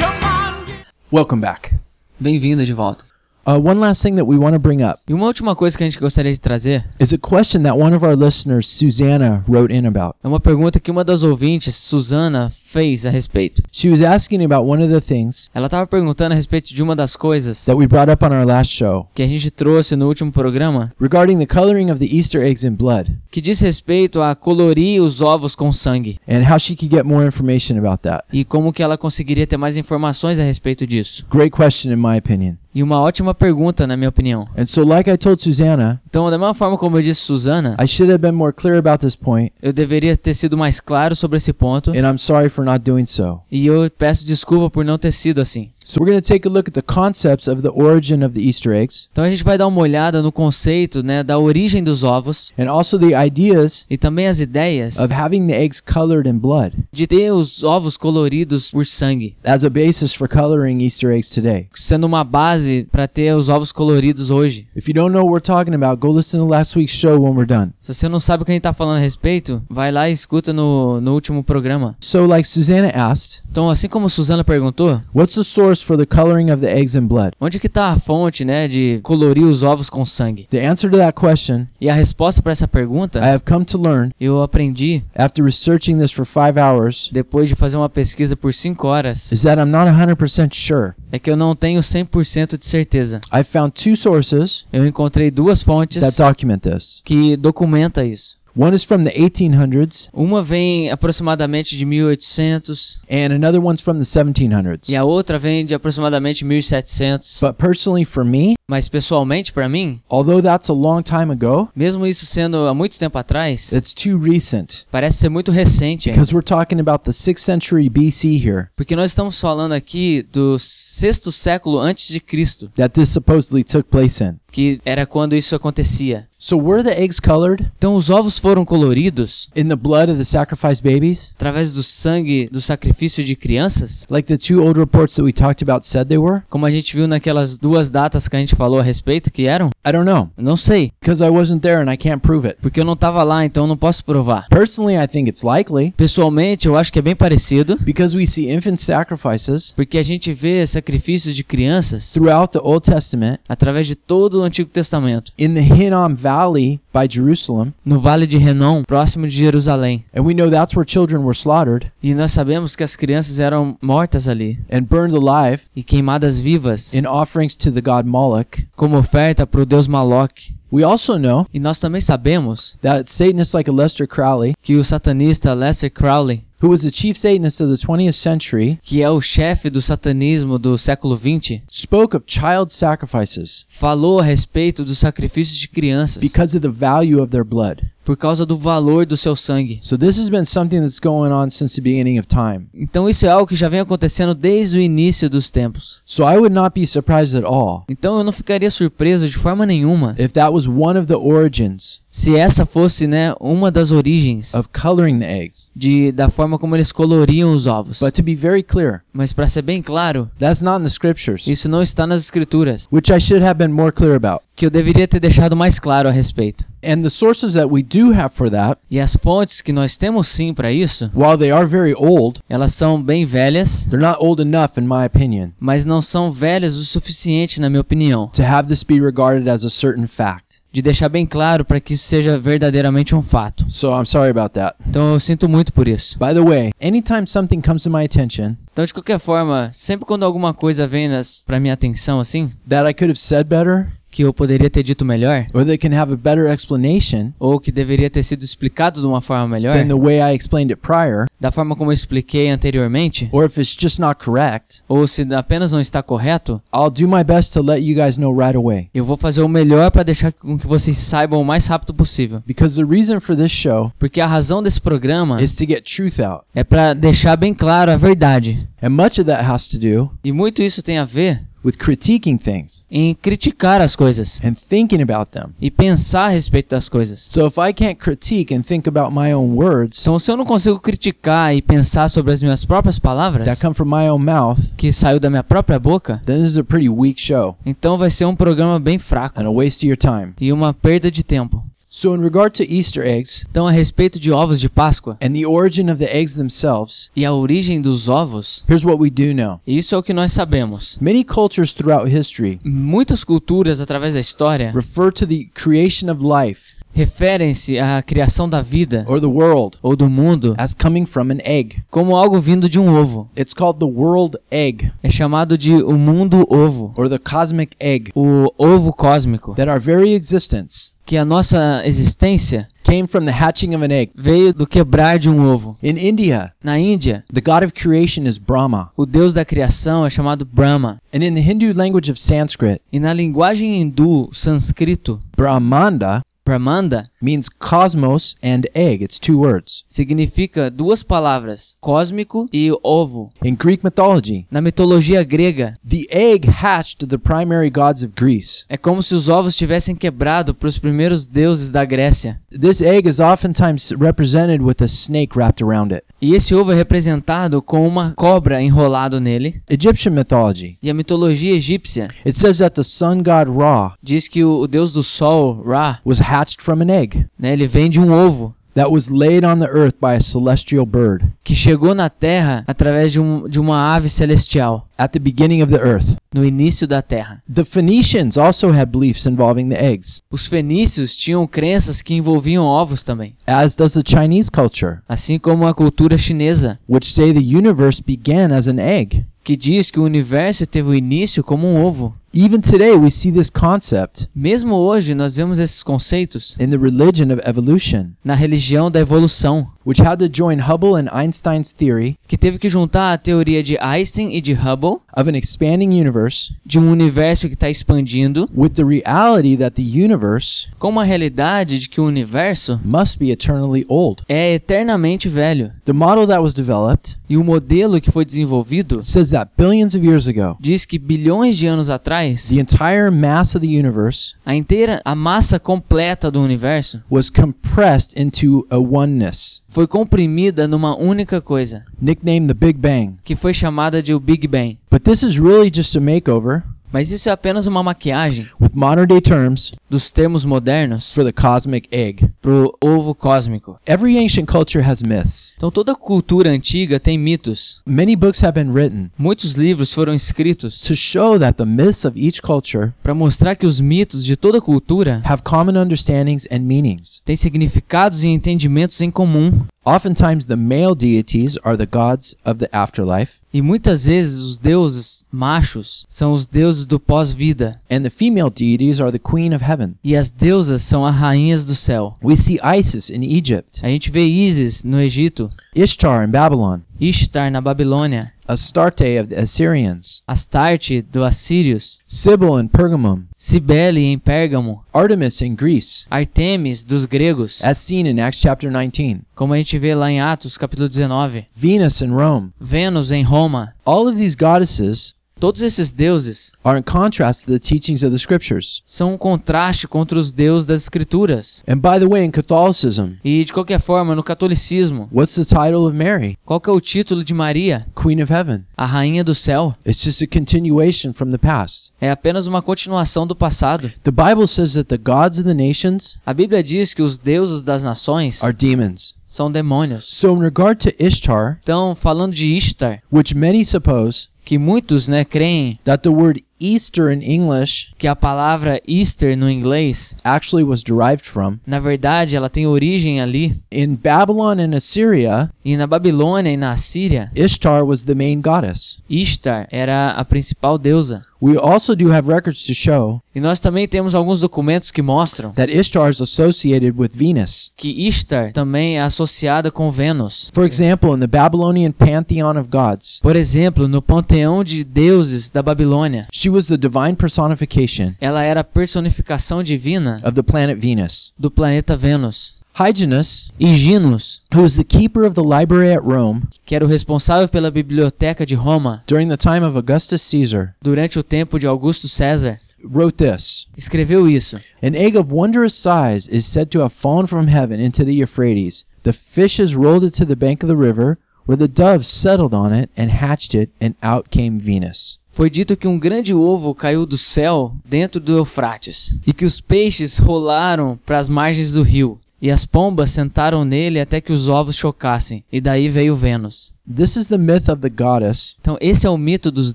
[0.00, 0.66] Come on.
[1.12, 1.74] Welcome back.
[2.18, 3.09] Bem-vindo de volta.
[3.46, 5.82] Uh, one last thing that we want to bring up E uma última coisa que
[5.82, 9.74] a gente gostaria de trazer is a question that one of our listeners, Susanna, wrote
[9.74, 10.14] in about.
[10.22, 13.62] é uma pergunta que uma das ouvintes, Suzana, fez a respeito.
[13.72, 16.94] She was asking about one of the things Ela estava perguntando a respeito de uma
[16.94, 20.06] das coisas that we brought up on our last show que a gente trouxe no
[20.06, 24.34] último programa, regarding the coloring of the Easter eggs in blood que diz respeito a
[24.36, 28.22] colorir os ovos com sangue and how she could get more information about that.
[28.30, 31.26] e como que ela conseguiria ter mais informações a respeito disso.
[31.30, 32.56] Great question, in my opinion.
[32.74, 34.46] E uma ótima pergunta, na minha opinião.
[34.56, 37.86] And so, like I told Susanna, Então, da mesma forma como eu disse Suzana, I
[37.86, 41.36] should have been more clear about this point, eu deveria ter sido mais claro sobre
[41.36, 43.40] esse ponto and I'm sorry for not doing so.
[43.50, 45.70] e eu peço desculpa por não ter sido assim.
[45.82, 48.40] So, we're going to take a look at the concepts of the origin of the
[48.40, 52.04] Easter eggs Então a gente vai dar uma olhada no conceito, né, da origem dos
[52.04, 56.34] ovos and also the ideas e também as ideias of having the eggs colored in
[56.38, 61.30] blood de ter os ovos coloridos por sangue, as a basis for coloring Easter eggs
[61.30, 61.66] today.
[61.74, 62.59] sendo uma base
[62.90, 64.66] para ter os ovos coloridos hoje.
[64.76, 67.34] If you don't know what we're talking about, go listen to last week's show when
[67.34, 67.72] we're done.
[67.80, 70.12] Se você não sabe o que a gente tá falando a respeito, vai lá e
[70.12, 71.96] escuta no, no último programa.
[72.00, 76.50] So, like Susanna asked, Então, assim como Suzana perguntou, what's the source for the coloring
[76.50, 77.32] of the eggs in blood?
[77.40, 80.46] onde que tá a fonte, né, de colorir os ovos com sangue?
[80.50, 83.78] The answer to that question, E a resposta para essa pergunta, I have come to
[83.80, 88.52] learn eu aprendi after researching this for five hours, depois de fazer uma pesquisa por
[88.52, 90.94] 5 horas, is that I'm not 100% sure.
[91.12, 93.20] É que eu não tenho 100% de certeza.
[93.32, 97.02] I found two sources Eu encontrei duas fontes that document this.
[97.04, 98.38] que documenta isso.
[98.56, 104.04] One is from the 1800s, Uma vem aproximadamente de 1800 and another one's from the
[104.04, 104.88] 1700s.
[104.88, 107.40] e a outra vem de aproximadamente 1700.
[107.40, 112.06] But personally, for me, Mas pessoalmente, para mim, although that's a long time ago, mesmo
[112.06, 116.20] isso sendo há muito tempo atrás, it's too recent parece ser muito recente ainda.
[116.20, 120.56] because we're talking about the 6th century BC here Porque nós estamos falando aqui do
[120.58, 124.34] sexto século antes de Cristo, that this supposedly took place in.
[124.50, 126.28] Que era quando isso acontecia.
[126.42, 130.24] So were the eggs colored Então os ovos foram coloridos in the blood of the
[130.24, 135.22] sacrificed babies, através do sangue do sacrifício de crianças, like the two old reports that
[135.22, 136.40] we talked about said they were?
[136.48, 139.68] como a gente viu naquelas duas datas que a gente falou a respeito que eram?
[139.86, 142.56] I don't know Eu não sei, because I wasn't there and I can't prove it.
[142.62, 144.46] porque eu não tava lá, então não posso provar.
[144.48, 148.50] Personally, I think it's likely Pessoalmente, eu acho que é bem parecido, because we see
[148.50, 153.94] infant sacrifices porque a gente vê sacrifícios de crianças throughout the Old Testament através de
[153.94, 159.26] todo o Antigo Testamento, in the Hinnom Valley by Jerusalem, no Vale de Renom, próximo
[159.26, 160.04] de Jerusalém.
[160.14, 163.76] and we know that's where children were slaughtered E nós sabemos que as crianças eram
[163.80, 168.66] mortas ali and burned alive e queimadas vivas in offerings to the god Moloch.
[168.76, 170.54] como oferta para o deus Maloque.
[170.72, 175.52] We also know E nós também sabemos that Satanists like Lester Crowley, que o satanista
[175.52, 179.70] Lester Crowley, who was the chief Satanist of the 20th century, que é o chefe
[179.70, 185.68] do satanismo do século XX, spoke of child sacrifices falou a respeito dos sacrifícios de
[185.68, 187.82] crianças because of the value of their blood.
[188.04, 189.78] Por causa do valor do seu sangue.
[189.82, 192.66] So this has been something that's going on since the beginning of time.
[192.74, 196.00] Então isso é algo que já vem acontecendo desde o início dos tempos.
[196.04, 199.64] So I would not be surprised at all Então eu não ficaria surpreso de forma
[199.66, 204.52] nenhuma if that was one of the origins se essa fosse, né, uma das origens
[204.54, 205.70] of coloring the eggs.
[205.76, 208.00] de da forma como eles coloriam os ovos.
[208.00, 211.46] But to be very clear, Mas para ser bem claro, that's not in the scriptures,
[211.46, 214.42] isso não está nas escrituras, which I should have been more clear about.
[214.60, 216.66] Que eu deveria ter deixado mais claro a respeito.
[216.84, 220.28] And the sources that we do have for that, E as fontes que nós temos
[220.28, 224.40] sim para isso, while they are very old, elas são bem velhas, they're not old
[224.42, 228.68] enough, in my opinion, mas não são velhas o suficiente, na minha opinião, to have
[228.68, 230.60] this be regarded as a certain fact.
[230.72, 233.64] de deixar bem claro para que isso seja verdadeiramente um fato.
[233.68, 234.76] So I'm sorry about that.
[234.86, 236.18] Então eu sinto muito por isso.
[236.18, 240.24] By the way, anytime something comes to my attention Então, de qualquer forma, sempre quando
[240.24, 244.22] alguma coisa vem nas, pra minha atenção assim, that I could have said better, que
[244.22, 248.10] eu poderia ter dito melhor, or that can have a better explanation ou que deveria
[248.10, 251.50] ter sido explicado de uma forma melhor, than the way I explained it prior, da
[251.50, 255.80] forma como eu expliquei anteriormente, or if it's just not correct, ou se apenas não
[255.80, 258.88] está correto, I'll do my best to let you guys know right away.
[258.94, 262.42] eu vou fazer o melhor para deixar com que vocês saibam o mais rápido possível.
[262.46, 266.18] Because the reason for this show Porque a razão desse programa is to get truth
[266.20, 266.44] out.
[266.54, 268.68] é para deixar bem claro a verdade.
[268.82, 272.38] And much of that has to do E muito isso tem a ver with critiquing
[272.38, 275.50] things em criticar as coisas and thinking about them.
[275.60, 277.28] e pensar a respeito das coisas.
[277.32, 280.44] So if I can't critique and think about my own words Então, se eu não
[280.44, 284.72] consigo criticar e pensar sobre as minhas próprias palavras, that come from my own mouth,
[284.76, 288.10] que saiu da minha própria boca, then this is a pretty weak show então vai
[288.10, 290.32] ser um programa bem fraco and a waste of your time.
[290.40, 291.62] e uma perda de tempo.
[291.92, 295.44] So in regard to Easter eggs Então, a respeito de ovos de Páscoa and the
[295.44, 299.60] origin of the eggs themselves, e a origem dos ovos, here's what we do know.
[299.66, 300.96] isso é o que nós sabemos.
[301.00, 306.76] Many cultures throughout history Muitas culturas através da história refer to the creation of life
[306.92, 311.38] referem-se à criação da vida or the world ou do mundo as coming from an
[311.44, 311.82] egg.
[311.90, 313.28] como algo vindo de um ovo.
[313.36, 318.10] It's called the world egg É chamado de o mundo ovo, or the cosmic egg.
[318.14, 323.74] o ovo cósmico, That our very existence que a nossa existência came from the hatching
[323.74, 324.12] of an egg.
[324.16, 325.76] veio do quebrar de um ovo.
[325.82, 328.90] In India, Na Índia, the god of creation is Brahma.
[328.96, 330.98] o deus da criação é chamado Brahma.
[331.12, 337.48] And in the Hindu language of Sanskrit, E na linguagem hindu sânscrito, Brahmanda Brahmanda means
[337.48, 339.02] cosmos and egg.
[339.04, 339.84] It's two words.
[339.86, 343.30] significa duas palavras, cósmico e ovo.
[343.44, 348.64] In Greek mythology, Na mitologia grega, the egg hatched the primary gods of Greece.
[348.68, 352.40] é como se os ovos tivessem quebrado para os primeiros deuses da Grécia.
[352.50, 356.04] This egg is oftentimes represented with a snake wrapped around it.
[356.22, 359.62] E esse ovo é representado com uma cobra enrolado nele.
[359.70, 364.44] Egyptian mythology, E a mitologia egípcia it says that the sun god Ra diz que
[364.44, 367.26] o, o deus do sol, Ra, was hatched from an egg.
[367.38, 368.54] né, ele vem de um ovo.
[368.80, 373.12] That was laid on the earth by a celestial bird que chegou na Terra através
[373.12, 376.16] de, um, de uma ave celestial, at the beginning of the earth.
[376.32, 377.42] no início da Terra.
[377.52, 383.04] The Phoenicians also had beliefs involving the eggs, Os fenícios tinham crenças que envolviam ovos
[383.04, 388.02] também, as does the Chinese culture, assim como a cultura chinesa, which say the universe
[388.02, 389.26] began as an egg.
[389.50, 392.14] Que diz que o universo teve o início como um ovo.
[392.32, 397.32] Even today, we see this concept Mesmo hoje, nós vemos esses conceitos in the religion
[397.34, 402.38] of evolution, na religião da evolução, which had to join Hubble and Einstein's theory que
[402.38, 406.78] teve que juntar a teoria de Einstein e de Hubble, of an expanding universe de
[406.78, 411.88] um universo que está expandindo, with the reality that the universe com uma realidade de
[411.88, 414.22] que o universo must be eternally old.
[414.28, 415.72] é eternamente velho.
[415.84, 420.04] The model that was developed E o modelo que foi desenvolvido says that billions of
[420.04, 424.54] years ago, diz que bilhões de anos atrás, the entire mass of the universe a
[424.54, 431.40] inteira, a massa completa do universo was compressed into a oneness, foi comprimida numa única
[431.40, 433.14] coisa, nicknamed the Big Bang.
[433.24, 434.78] que foi chamada de o Big Bang.
[434.90, 436.62] But this is really just a makeover,
[436.92, 441.32] Mas isso é apenas uma maquiagem with modern day terms, dos termos modernos for the
[441.32, 442.30] cosmic egg.
[442.42, 443.78] pro ovo cósmico.
[443.86, 445.54] Every ancient culture has myths.
[445.56, 447.80] Então toda cultura antiga tem mitos.
[447.86, 452.18] Many books have been written Muitos livros foram escritos to show that the myths of
[452.18, 457.22] each culture para mostrar que os mitos de toda cultura have common understandings and meanings.
[457.24, 459.64] têm significados e entendimentos em comum.
[459.90, 465.24] Oftentimes, the male deities are the gods of the afterlife, E muitas vezes os deuses
[465.32, 467.76] machos são os deuses do pós-vida.
[467.90, 469.94] And the female deities are the queen of heaven.
[470.04, 472.16] e as deusas são as rainhas do céu.
[472.22, 477.50] We see Isis in Egypt, A gente vê Isis no Egito, Ishtar in Babylon, Ishtar
[477.50, 484.84] na Babilônia, Astarte of the Assyrians, Astarte do Assírios, Sybil in Pergamum, Cibele em Pérgamo,
[484.92, 489.78] Artemis in Greece, Artemis dos gregos, as seen in Acts chapter 19, como a gente
[489.78, 492.52] vê lá em Atos capítulo 19, Venus in Rome.
[492.60, 493.72] Vênus em Roma.
[493.84, 498.18] All of these goddesses Todos esses deuses are in contrast to the teachings of the
[498.18, 498.82] scriptures.
[498.84, 501.64] são um contraste contra os deuses das escrituras.
[501.66, 505.86] And by the way, in Catholicism, E de qualquer forma, no catolicismo, what's the title
[505.86, 506.36] of Mary?
[506.44, 508.64] qual é o título de Maria, Queen of Heaven.
[508.76, 509.74] a rainha do céu?
[509.86, 511.90] It's just a continuation from the past.
[512.00, 513.90] É apenas uma continuação do passado.
[514.02, 517.62] The Bible says that the gods of the nations A Bíblia diz que os deuses
[517.62, 519.14] das nações are demons.
[519.26, 520.04] são demônios.
[520.10, 525.24] So, in regard to Ishtar, Então, falando de Ishtar, which many suppose que muitos, né,
[525.24, 530.82] creem that the word Easter in English que a palavra Easter no inglês, actually was
[530.82, 533.56] derived from, na verdade, ela tem origem ali.
[533.72, 539.02] in Babylon and Assyria, E na Babilônia e na Síria, Ishtar was the main goddess.
[539.08, 541.24] Ishtar era a principal deusa.
[541.42, 545.52] We also do have records to show E nós também temos alguns documentos que mostram
[545.52, 547.72] that Ishtar is associated with Venus.
[547.78, 550.50] que Ishtar também é associada com Vênus.
[550.52, 555.62] For example, in the Babylonian pantheon of gods, Por exemplo, no panteão de deuses da
[555.62, 561.32] Babilônia, she was the divine personification ela era a personificação divina of the planet Venus.
[561.38, 562.58] do planeta Vênus.
[562.72, 567.48] Hyginus, Hyginos, who was the keeper of the library at Rome que era o responsável
[567.48, 572.08] pela biblioteca de Roma during the time of Augustus Caesar, durante o tempo de Augusto
[572.08, 574.56] César, wrote this escreveu isso.
[574.82, 578.86] An egg of wondrous size is said to have fallen from heaven into the Euphrates.
[579.02, 581.18] The fishes rolled it to the bank of the river,
[581.50, 585.18] where the doves settled on it and hatched it, and out came Venus.
[585.32, 589.60] Foi dito que um grande ovo caiu do céu dentro do Eufrates, e que os
[589.60, 594.48] peixes rolaram para as margens do rio, e as pombas sentaram nele até que os
[594.48, 596.72] ovos chocassem, e daí veio Vênus.
[596.88, 599.74] This is the myth of the goddess Então, esse é o mito dos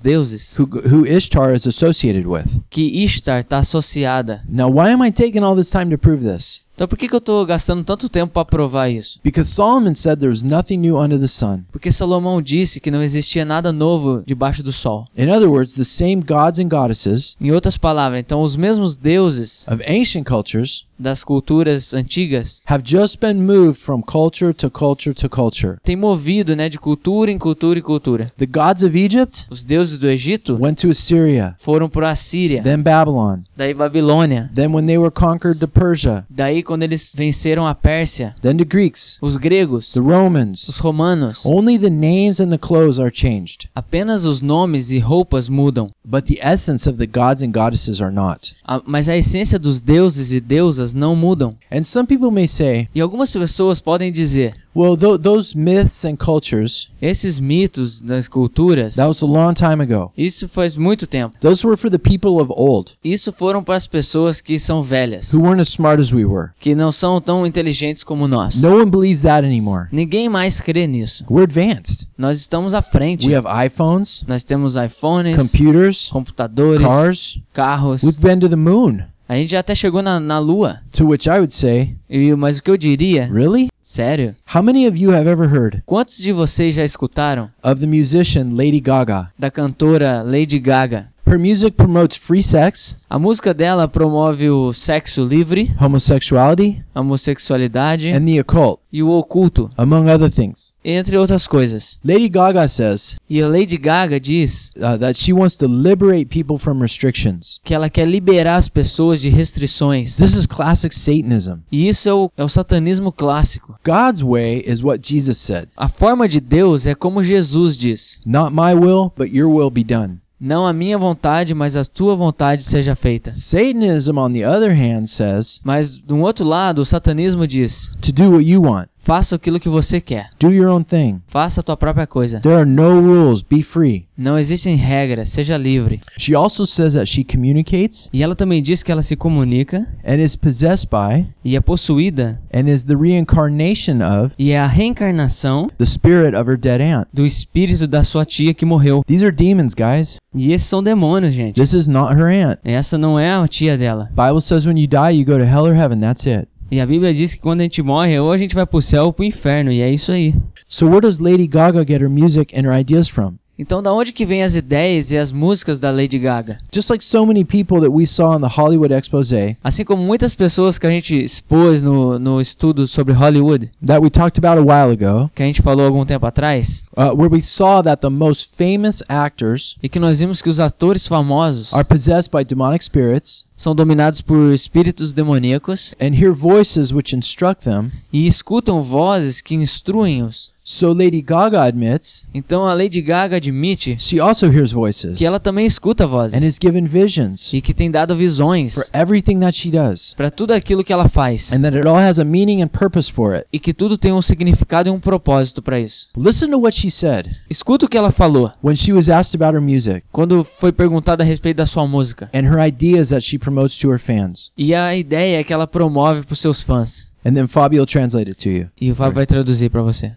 [0.00, 2.44] deuses who, who Ishtar is associated with.
[2.68, 4.42] que Ishtar está associada.
[4.48, 6.64] Now, why am I taking all this time to prove this?
[6.74, 9.18] Então, por que, que eu estou gastando tanto tempo para provar isso?
[9.24, 11.60] Because Solomon said there was nothing new under the sun.
[11.72, 15.06] Porque Salomão disse que não existia nada novo debaixo do sol.
[15.16, 19.66] In other words, the same gods and goddesses Em outras palavras, então os mesmos deuses
[19.68, 25.30] of ancient cultures das culturas antigas have just been moved from culture to culture to
[25.30, 25.78] culture.
[25.82, 26.95] têm movido, né, de cultura
[27.30, 28.32] em cultura e cultura.
[28.36, 32.62] The gods of Egypt Os deuses do Egito went to Assyria, foram para a Síria,
[32.62, 37.66] then Babylon, daí Babilônia, then when they were conquered to Persia, daí quando eles venceram
[37.66, 40.68] a Pérsia, then the Greeks, os gregos, the Romans.
[40.68, 41.44] os romanos.
[41.46, 46.24] Only the names and the clothes are changed, Apenas os nomes e roupas mudam, but
[46.24, 48.54] the essence of the gods and goddesses are not.
[48.64, 51.56] a- mas a essência dos deuses e deusas não mudam.
[51.70, 56.16] And some people may say, E algumas pessoas podem dizer: Well, th- those myths and
[56.16, 60.12] cultures, Esses mitos das culturas, that was a long time ago.
[60.16, 61.34] isso faz muito tempo.
[61.40, 65.32] Those were for the people of old Isso foram para as pessoas que são velhas,
[65.32, 66.50] who weren't as smart as we were.
[66.60, 68.60] que não são tão inteligentes como nós.
[68.60, 69.86] No one believes that anymore.
[69.90, 71.24] Ninguém mais crê nisso.
[71.30, 72.06] We're advanced.
[72.18, 73.26] Nós estamos à frente.
[73.28, 77.40] We have iPhones, Nós temos iPhones, computers, computadores, cars.
[77.54, 78.02] carros.
[78.02, 79.04] We've been to the moon.
[79.28, 80.80] A gente já até chegou na, na lua.
[80.92, 83.68] To which I would say, E, mas o que eu diria, really?
[83.82, 87.86] sério, How many of you have ever heard quantos de vocês já escutaram of the
[87.86, 89.30] musician Lady Gaga?
[89.38, 91.08] da cantora Lady Gaga?
[91.28, 98.24] Her music promotes free sex, A música dela promove o sexo livre, homosexuality, homossexualidade and
[98.26, 100.72] the occult, e o oculto, among other things.
[100.84, 101.98] entre outras coisas.
[102.04, 106.56] Lady Gaga says E a Lady Gaga diz uh, that she wants to liberate people
[106.58, 107.60] from restrictions.
[107.64, 110.16] que ela quer liberar as pessoas de restrições.
[110.16, 111.58] This is classic Satanism.
[111.72, 113.76] E isso é o, é o satanismo clássico.
[113.84, 118.52] God's way is what Jesus said A forma de Deus é como Jesus diz: Not
[118.54, 120.18] my will, but your will be done.
[120.38, 123.32] Não a minha vontade, mas a tua vontade seja feita.
[123.32, 128.12] Satanism, on the other hand, says Mas, de um outro lado, o satanismo diz: to
[128.12, 130.30] do what you want, faça aquilo que você quer.
[130.40, 131.20] do your own thing.
[131.28, 132.40] Faça a tua própria coisa.
[132.40, 134.06] There are no rules, be free.
[134.18, 136.00] Não existem regras, seja livre.
[136.18, 140.16] She also says that she communicates E ela também diz que ela se comunica and
[140.16, 145.68] is possessed by e é possuída and is the reincarnation of e é a reencarnação
[145.78, 147.06] the spirit of her dead aunt.
[147.12, 149.02] do espírito da sua tia que morreu.
[149.06, 150.18] These are demons, guys.
[150.34, 151.54] E esses são demônios, gente.
[151.60, 152.58] This is not her aunt.
[152.64, 154.10] Essa não é a tia dela.
[154.10, 156.00] Bible says when you die, you go to hell or heaven.
[156.00, 156.48] That's it.
[156.70, 159.04] E a Bíblia diz que quando a gente morre, ou a gente vai pro céu
[159.06, 160.34] ou pro inferno, e é isso aí.
[160.68, 163.38] So where does Lady Gaga get her music and her ideas from?
[163.58, 166.58] Então, da onde que vem as ideias e as músicas da Lady Gaga?
[166.70, 170.34] Just like so many people that we saw in the Hollywood expose Assim como muitas
[170.34, 174.62] pessoas que a gente expôs no, no estudo sobre Hollywood, that we talked about a
[174.62, 178.10] while ago, que a gente falou algum tempo atrás, uh, where we saw that the
[178.10, 182.84] most famous actors e que nós vimos que os atores famosos are possessed by demonic
[182.84, 187.90] spirits são dominados por espíritos demoníacos and hear voices which instruct them.
[188.12, 190.54] e escutam vozes que instruem-os.
[190.68, 195.38] So Lady Gaga admits Então a Lady Gaga admite she also hears voices que ela
[195.38, 199.56] também escuta and vozes is given visions e que tem dado for visões everything that
[199.56, 202.62] she does, para tudo aquilo que ela faz and that it all has a meaning
[202.62, 203.46] and purpose for it.
[203.52, 206.08] e que tudo tem um significado e um propósito para isso.
[206.18, 209.56] Listen to what she said Escuta o que ela falou when she was asked about
[209.56, 213.38] her music quando foi perguntada a respeito da sua música and her ideas that she
[213.38, 214.50] promotes to her fans.
[214.58, 217.12] e a ideia que ela promove para os seus fãs.
[217.24, 218.68] And then Fabio will translate it to you.
[218.80, 220.12] E o Fábio vai traduzir para você.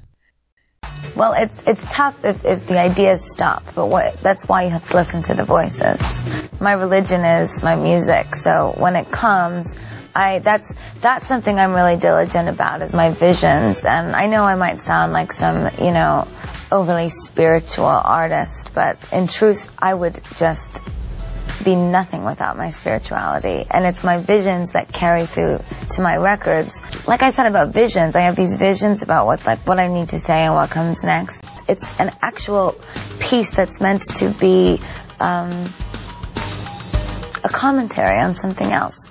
[1.20, 4.88] Well, it's it's tough if, if the ideas stop, but what that's why you have
[4.88, 6.00] to listen to the voices.
[6.62, 9.76] My religion is my music, so when it comes,
[10.16, 13.84] I that's that's something I'm really diligent about is my visions.
[13.84, 16.26] And I know I might sound like some, you know,
[16.72, 20.80] overly spiritual artist, but in truth, I would just
[21.64, 23.66] be nothing without my spirituality.
[23.70, 25.60] And it's my visions that carry through
[25.92, 26.72] to my records.
[27.08, 30.10] Like I said about visions, I have these visions about what like what I need
[30.10, 31.44] to say and what comes next.
[31.68, 32.76] It's an actual
[33.20, 34.80] piece that's meant to be
[35.20, 35.52] um,
[37.44, 39.09] a commentary on something else.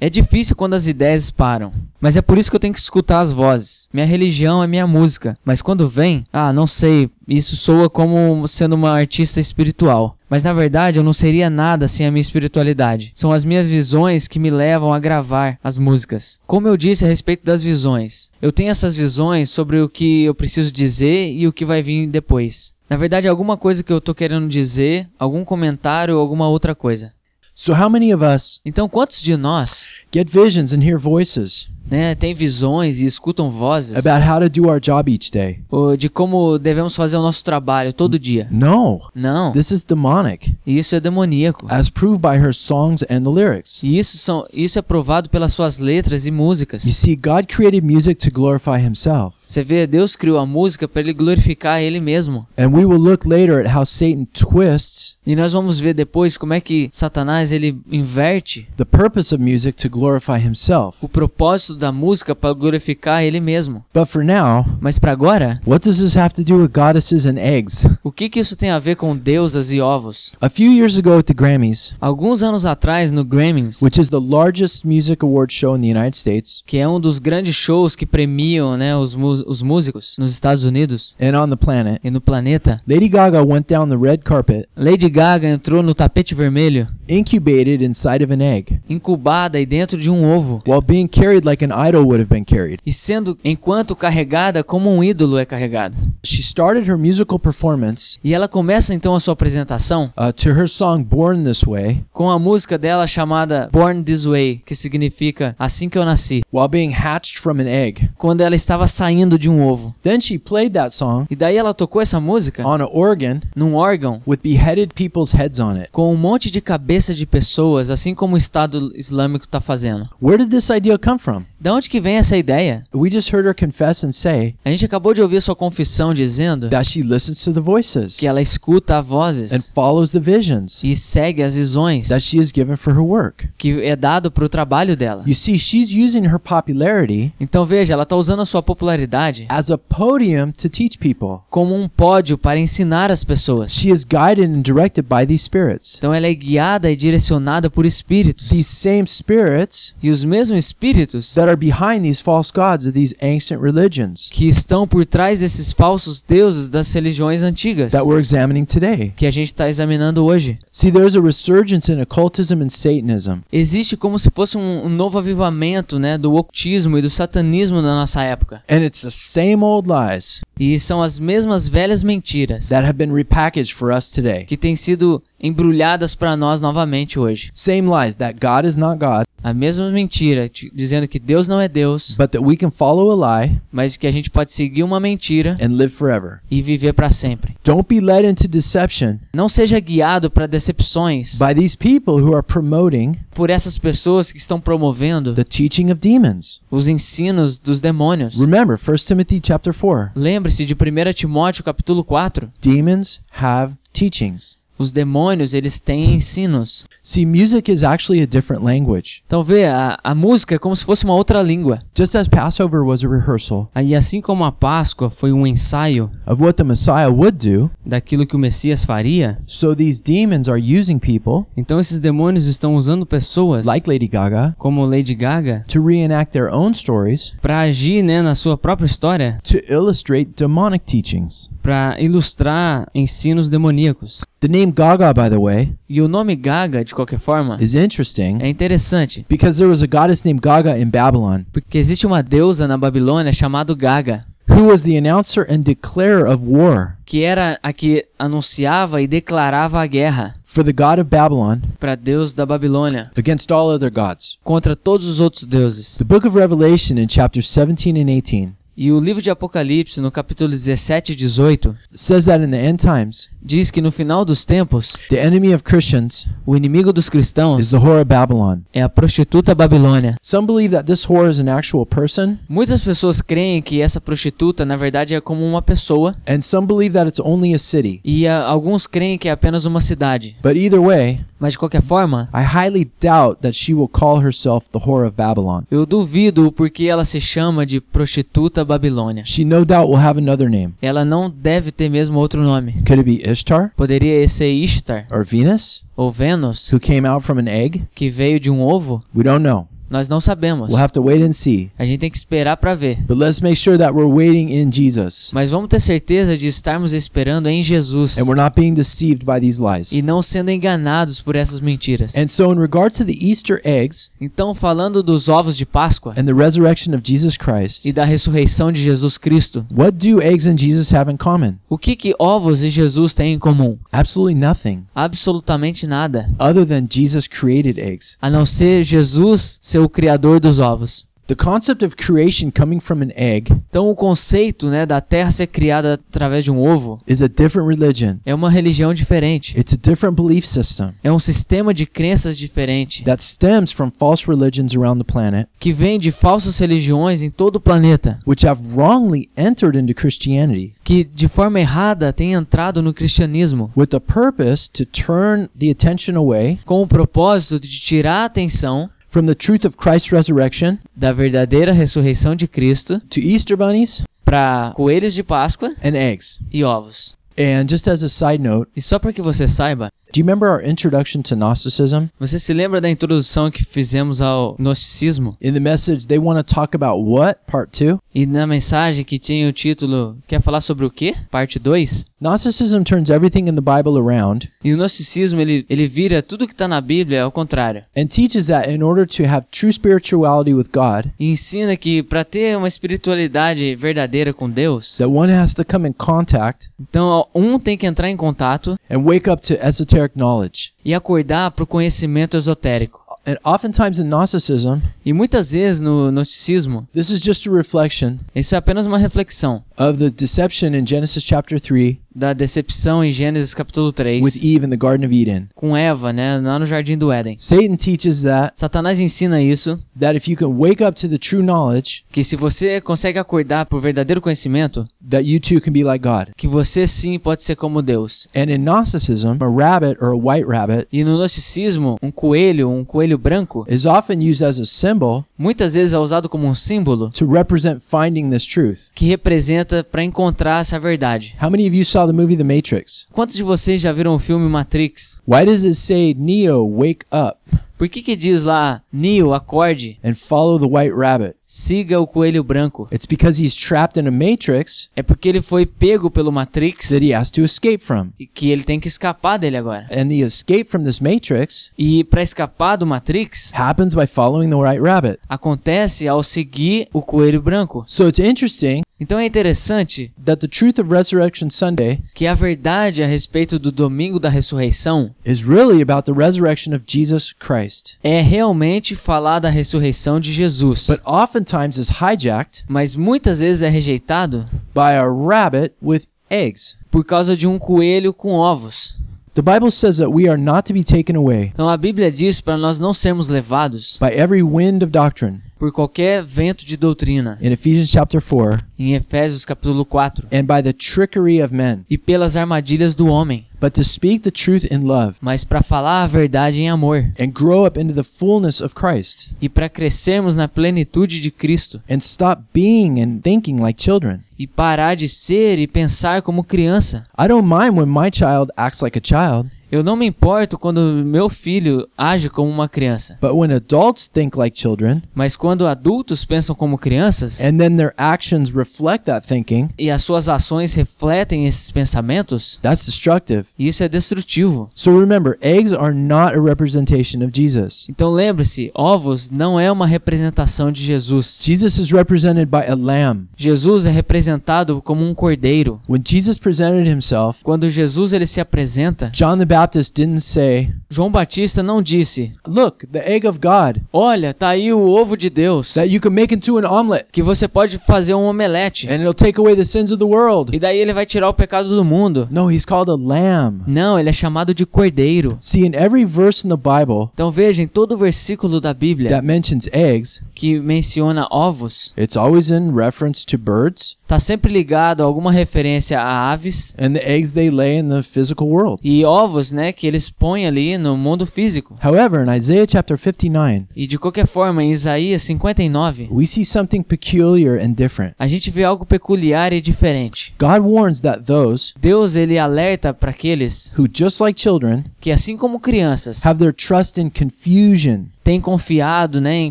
[0.00, 3.18] É difícil quando as ideias param, mas é por isso que eu tenho que escutar
[3.18, 3.88] as vozes.
[3.92, 8.76] Minha religião é minha música, mas quando vem, ah, não sei, isso soa como sendo
[8.76, 10.16] uma artista espiritual.
[10.30, 13.10] Mas na verdade eu não seria nada sem a minha espiritualidade.
[13.12, 16.38] São as minhas visões que me levam a gravar as músicas.
[16.46, 20.34] Como eu disse a respeito das visões, eu tenho essas visões sobre o que eu
[20.34, 22.72] preciso dizer e o que vai vir depois.
[22.88, 27.12] Na verdade, alguma coisa que eu tô querendo dizer, algum comentário ou alguma outra coisa.
[27.60, 32.14] So, how many of us Então, quantos de nós get visions and hear voices né,
[32.14, 35.60] tem visões e escutam vozes about how to do our job each day?
[35.70, 38.46] ou de como devemos fazer o nosso trabalho todo dia.
[38.50, 41.66] No, Não, this is demonic, isso é demoníaco.
[41.70, 43.82] as proved by her songs and the lyrics.
[43.82, 46.84] E isso, são, isso é provado pelas suas letras e músicas.
[46.84, 49.36] You see, God created music to glorify Himself.
[49.46, 52.46] Você vê, Deus criou a música para ele glorificar ele mesmo.
[52.58, 56.52] And we will look later at how Satan twists E nós vamos ver depois como
[56.54, 60.98] é que Satanás ele inverte the purpose of music to glorify himself.
[61.02, 63.84] o propósito da música para glorificar ele mesmo.
[63.94, 67.38] But for now, Mas para agora, what does this have to do with goddesses and
[67.38, 67.86] eggs?
[68.02, 70.32] o que que isso tem a ver com deusas e ovos?
[70.40, 74.20] A few years ago at the Grammys, Alguns anos atrás no Grammys, which is the
[74.20, 78.04] largest music award show in the United States, que é um dos grandes shows que
[78.06, 82.80] premiam, né, os, os músicos nos Estados Unidos and on the planet, e no planeta,
[82.88, 88.22] Lady Gaga went down the red carpet Lady Gaga entrou no tapete vermelho incubated inside
[88.22, 92.02] of an egg, incubada aí dentro de um ovo, while being carried like an idol
[92.04, 92.80] would have been carried.
[92.84, 95.96] e sendo enquanto carregada como um ídolo é carregado.
[96.24, 100.68] She started her musical performance E ela começa então a sua apresentação uh, to her
[100.68, 105.88] song Born This Way com a música dela chamada Born This Way, que significa Assim
[105.88, 108.08] que eu nasci, while being hatched from an egg.
[108.18, 109.94] quando ela estava saindo de um ovo.
[110.02, 113.74] Then she played that song E daí ela tocou essa música on an organ num
[113.74, 115.88] órgão with beheaded people's heads on it.
[115.92, 120.08] com um monte de cabeça de pessoas, assim como o Estado Islâmico está fazendo.
[120.20, 121.44] Where did this idea come from?
[121.60, 122.84] Da onde que vem essa ideia?
[122.94, 126.68] We just heard her confess and say A gente acabou de ouvir sua confissão dizendo
[126.68, 130.96] that she listens to the voices que ela escuta and vozes follows the visions e
[130.96, 133.48] segue as visões that she is given for her work.
[133.58, 135.24] que é dado para o trabalho dela.
[135.26, 139.70] You see, she's using her popularity Então veja, ela está usando a sua popularidade as
[139.70, 141.40] a podium to teach people.
[141.50, 143.72] como um pódio para ensinar as pessoas.
[143.72, 145.96] She is guided and directed by these spirits.
[145.98, 148.48] Então ela é guiada e direcionada por espíritos.
[148.48, 153.14] These same spirits E os mesmos espíritos that are behind these false gods of these
[153.20, 158.64] ancient religions que estão por trás desses falsos deuses das religiões antigas that we're examining
[158.64, 159.12] today.
[159.16, 160.58] que a gente está examinando hoje.
[160.70, 163.40] See, there's a resurgence in occultism and Satanism.
[163.52, 167.94] Existe como se fosse um, um novo avivamento né, do ocultismo e do satanismo na
[167.94, 168.62] nossa época.
[168.70, 173.12] And it's the same old lies E são as mesmas velhas mentiras that have been
[173.12, 174.44] repackaged for us today.
[174.44, 177.50] que têm sido embrulhadas para nós novamente hoje.
[177.54, 181.68] Same lies that God is not God, A mesma mentira dizendo que Deus não é
[181.68, 184.98] Deus, but that we can follow a lie mas que a gente pode seguir uma
[184.98, 186.40] mentira and live forever.
[186.50, 187.56] e viver para sempre.
[187.64, 192.42] Don't be led into deception Não seja guiado para decepções by these people who are
[192.44, 196.60] promoting por essas pessoas que estão promovendo the teaching of demons.
[196.68, 198.40] os ensinos dos demônios.
[198.40, 200.10] Remember 1 Timothy chapter 4.
[200.48, 202.50] Lembre-se de 1 Timóteo capítulo 4.
[202.58, 204.58] Demons have teachings.
[204.78, 206.86] Os demônios, eles têm ensinos.
[207.02, 209.22] See, music is actually a different language.
[209.26, 211.82] Então vê, a, a música é como se fosse uma outra língua.
[211.96, 216.42] Just as Passover was a rehearsal E assim como a Páscoa foi um ensaio of
[216.42, 220.98] what the Messiah would do, daquilo que o Messias faria, so these demons are using
[220.98, 226.32] people então esses demônios estão usando pessoas like Lady Gaga como Lady Gaga to reenact
[226.32, 231.50] their own stories para agir, né, na sua própria história, to illustrate demonic teachings.
[231.68, 234.22] Para ilustrar ensinos demoníacos.
[234.40, 238.38] The name Gaga, by the way, E o nome Gaga, de qualquer forma, is interesting
[238.40, 242.66] é interessante, because there was a goddess named Gaga in Babylon porque existe uma deusa
[242.66, 247.70] na Babilônia chamada Gaga, who was the announcer and declarer of war que era a
[247.70, 253.10] que anunciava e declarava a guerra for the god of Babylon para Deus da Babilônia
[253.14, 254.38] against all other gods.
[254.42, 255.98] contra todos os outros deuses.
[255.98, 260.08] The book of Revelation in chapters 17 and 18 E o livro de Apocalipse, no
[260.08, 264.44] capítulo 17 e 18, says that in the end times, diz que no final dos
[264.44, 268.58] tempos, the enemy of Christians o inimigo dos is cristãos the whore of Babylon.
[268.72, 270.14] é a prostituta Babilônia.
[270.22, 274.64] Some believe that this whore is an actual person, Muitas pessoas creem que essa prostituta,
[274.64, 278.00] na verdade, é como uma pessoa, and some believe that it's only a city.
[278.04, 280.36] e ah, alguns creem que é apenas uma cidade.
[280.40, 284.68] But either way, Mas de qualquer forma, I highly doubt that she will call herself
[284.70, 285.62] the whore of Babylon.
[285.70, 289.24] eu duvido o porquê ela se chama de prostituta Babilônia.
[289.24, 290.74] She no doubt will have another name.
[290.80, 292.74] Ela não deve ter mesmo outro nome.
[292.86, 297.38] Could it be Ishtar Poderia ser Ishtar or Venus, ou Vênus, who came out from
[297.38, 297.82] an egg?
[297.94, 299.02] que veio de um ovo?
[299.14, 299.66] We don't know.
[299.90, 300.68] Nós não sabemos.
[300.68, 301.70] We'll have to wait and see.
[301.78, 302.98] A gente tem que esperar para ver.
[303.06, 306.92] But let's make sure that we're waiting in Jesus Mas vamos ter certeza de estarmos
[306.92, 309.92] esperando em Jesus and we're not being deceived by these lies.
[309.92, 312.14] e não sendo enganados por essas mentiras.
[312.16, 316.24] And so, in regard to the Easter eggs Então, falando dos ovos de Páscoa and
[316.24, 320.56] the resurrection of Jesus Christ, e da ressurreição de Jesus Cristo, what do eggs and
[320.58, 321.54] Jesus have in common?
[321.68, 323.78] o que que ovos e Jesus têm em comum?
[323.92, 328.16] Absolutely nothing, Absolutamente nada, other than Jesus created eggs.
[328.20, 331.06] a não ser Jesus ser o criador dos ovos.
[331.28, 335.46] The concept of creation coming from an egg Então, o conceito, né, da terra ser
[335.46, 338.16] criada através de um ovo is a different religion.
[338.24, 339.54] é uma religião diferente.
[339.54, 344.26] It's a different belief system É um sistema de crenças diferente that stems from false
[344.26, 348.66] religions around the planet, que vem de falsas religiões em todo o planeta, which have
[348.74, 354.70] wrongly entered into Christianity que de forma errada tem entrado no cristianismo with the purpose
[354.72, 359.64] to turn the attention away com o propósito de tirar a atenção from the truth
[359.64, 365.70] of Christ's resurrection da verdadeira ressurreição de Cristo to Easter bunnies para coelhos de Páscoa
[365.82, 366.40] and eggs.
[366.52, 367.16] e ovos.
[367.38, 370.48] And just as a side note, E só para que você saiba, Do you remember
[370.48, 372.08] our introduction to Gnosticism?
[372.18, 375.36] Você se lembra da introdução que fizemos ao gnosticismo?
[375.40, 377.38] In the message, they want to talk about what?
[377.46, 377.98] Part 2?
[378.14, 381.14] E na mensagem que tinha o título Quer falar sobre o quê?
[381.30, 382.06] Parte 2?
[382.20, 386.54] Gnosticism turns everything in the Bible around E o gnosticismo ele, ele vira tudo que
[386.54, 387.84] está na Bíblia ao contrário.
[387.96, 392.24] and teaches that in order to have true spirituality with God, E ensina que para
[392.24, 397.58] ter uma espiritualidade verdadeira com Deus, that one has to come in contact então um
[397.58, 400.72] tem que entrar em contato and wake up to esoteric knowledge.
[400.84, 403.02] e acordar para o conhecimento esotérico.
[403.26, 408.54] And oftentimes in Gnosticism, E muitas vezes no gnosticismo, this is just a reflection isso
[408.54, 413.54] é apenas uma reflexão of the deception in Genesis chapter 3 da decepção em Gênesis
[413.54, 415.46] capítulo 3 with Eve in the Garden of Eden.
[415.54, 417.36] com Eva, né, lá no jardim do Éden.
[417.38, 421.42] Satan teaches that Satanás ensina isso, that if you can wake up to the true
[421.44, 425.84] knowledge, que se você consegue acordar para o verdadeiro conhecimento, that you too can be
[425.84, 426.30] like God.
[426.36, 428.26] que você sim pode ser como Deus.
[428.34, 432.84] And in Gnosticism, a rabbit or a white rabbit E no gnosticismo, um coelho, um
[432.84, 437.10] coelho branco, is often used as a symbol muitas vezes é usado como um símbolo
[437.10, 438.88] to represent finding this truth.
[438.92, 441.34] que representa para encontrar essa verdade.
[441.42, 443.06] How many of you saw the movie The Matrix?
[443.12, 445.22] Quantos de vocês já viram o filme Matrix?
[445.26, 447.38] Why does it say, Neo, wake up
[447.78, 451.36] Por que que diz lá, Neo, acorde, and follow the white rabbit?
[451.46, 452.88] siga o coelho branco?
[452.90, 457.04] It's because he's trapped in a matrix É porque ele foi pego pelo Matrix that
[457.06, 458.08] he has to escape from.
[458.18, 459.86] e que ele tem que escapar dele agora.
[459.92, 464.56] And the escape from this matrix E para escapar do Matrix, happens by following the
[464.56, 465.20] white rabbit.
[465.28, 467.84] acontece ao seguir o coelho branco.
[467.86, 473.02] So it's interesting Então é interessante that the truth of Resurrection Sunday que a verdade
[473.02, 477.96] a respeito do domingo da ressurreição is really about the resurrection of Jesus Christ.
[478.02, 480.86] é realmente falar da ressurreição de Jesus.
[480.88, 486.76] But oftentimes is hijacked Mas muitas vezes é rejeitado by a rabbit with eggs.
[486.90, 488.98] por causa de um coelho com ovos.
[489.34, 492.40] The Bible says that we are not to be taken away Então a Bíblia diz
[492.40, 497.36] para nós não sermos levados by every wind of doctrine por qualquer vento de doutrina,
[497.40, 501.98] in Ephesians chapter 4 em Efésios capítulo 4, and by the trickery of men, e
[501.98, 506.06] pelas armadilhas do homem, but to speak the truth in love mas para falar a
[506.06, 507.10] verdade em amor.
[507.18, 511.80] and grow up into the fullness of Christ e para crescermos na plenitude de Cristo.
[511.90, 514.20] and stop being and thinking like children.
[514.38, 517.04] e parar de ser e pensar como criança.
[517.18, 521.04] I don't mind when my child acts like a child, Eu não me importo quando
[521.04, 526.24] meu filho age como uma criança, but when adults think like children mas quando adultos
[526.24, 531.46] pensam como crianças and then their actions reflect that thinking, e as suas ações refletem
[531.46, 533.46] esses pensamentos, that's destructive.
[533.58, 534.70] isso é destrutivo.
[534.74, 537.86] So remember, eggs are not a representation of Jesus.
[537.88, 541.40] Então lembre-se, ovos não é uma representação de Jesus.
[541.42, 543.28] Jesus is represented by a lamb.
[543.36, 545.80] Jesus é representado como um cordeiro.
[545.88, 551.10] When Jesus presented himself, Quando Jesus ele se apresenta, John the Baptist didn't say, João
[551.10, 555.74] Batista não disse: Look, the egg of God "Olha, tá aí o ovo de Deus,
[555.74, 559.12] that you can make into an omelet que você pode fazer um omelete and it'll
[559.12, 560.54] take away the sins of the world.
[560.54, 562.28] e daí ele vai tirar o pecado do mundo".
[562.30, 563.64] No, he's called a lamb.
[563.66, 565.36] Não, ele é chamado de cordeiro.
[565.40, 569.26] See, in every verse in the Bible Então veja, em todo versículo da Bíblia that
[569.26, 575.06] mentions eggs, que menciona ovos, it's always in reference to birds tá sempre ligado a
[575.06, 578.80] alguma referência a aves and the eggs they lay in the physical world.
[578.82, 581.76] e ovos, né, que eles põem ali no mundo físico.
[581.84, 586.82] However, in Isaiah chapter 59, E de qualquer forma, em Isaías 59, we see something
[586.82, 588.14] peculiar and different.
[588.18, 590.34] a gente vê algo peculiar e diferente.
[590.40, 595.36] God warns that those Deus ele alerta para aqueles who, just like children, que assim
[595.36, 599.50] como crianças have their trust in confusion, têm confiado, né, em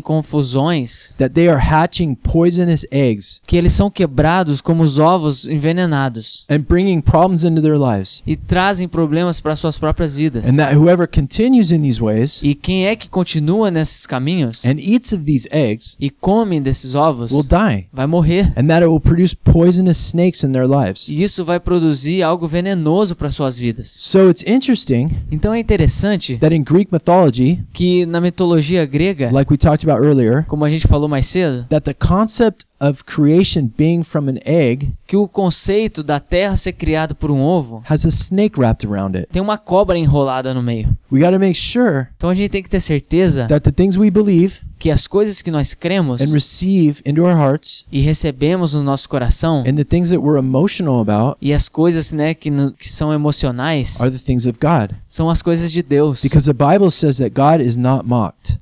[0.00, 6.44] confusões, that they are hatching poisonous eggs que eles são quebrados como os ovos envenenados
[6.48, 8.22] and bringing problems into their lives.
[8.24, 10.46] e trazem problemas para suas próprias vidas.
[10.48, 14.76] And that whoever continues in these ways E quem é que continua nesses caminhos and
[14.78, 17.88] eats of these eggs e come desses ovos will die.
[17.92, 18.52] vai morrer.
[18.56, 21.08] And that it will produce poisonous snakes in their lives.
[21.08, 23.88] E isso vai produzir algo venenoso para suas vidas.
[23.98, 29.50] So it's interesting Então é interessante that in Greek mythology, que na mitologia grega, like
[29.50, 33.68] we talked about earlier, como a gente falou mais cedo, that the concept of creation
[33.76, 38.04] being from an egg que o conceito da terra ser criado por um ovo has
[38.06, 39.26] a snake wrapped around it.
[39.32, 40.96] tem uma cobra enrolada no meio.
[41.10, 43.96] We got to make sure Então a gente tem que ter certeza that the things
[43.96, 48.74] we believe que as coisas que nós cremos and receive into our hearts e recebemos
[48.74, 52.50] no nosso coração and the things that we're emotional about e as coisas, né, que,
[52.50, 54.96] no- que são emocionais are the things of God.
[55.08, 56.22] são as coisas de Deus.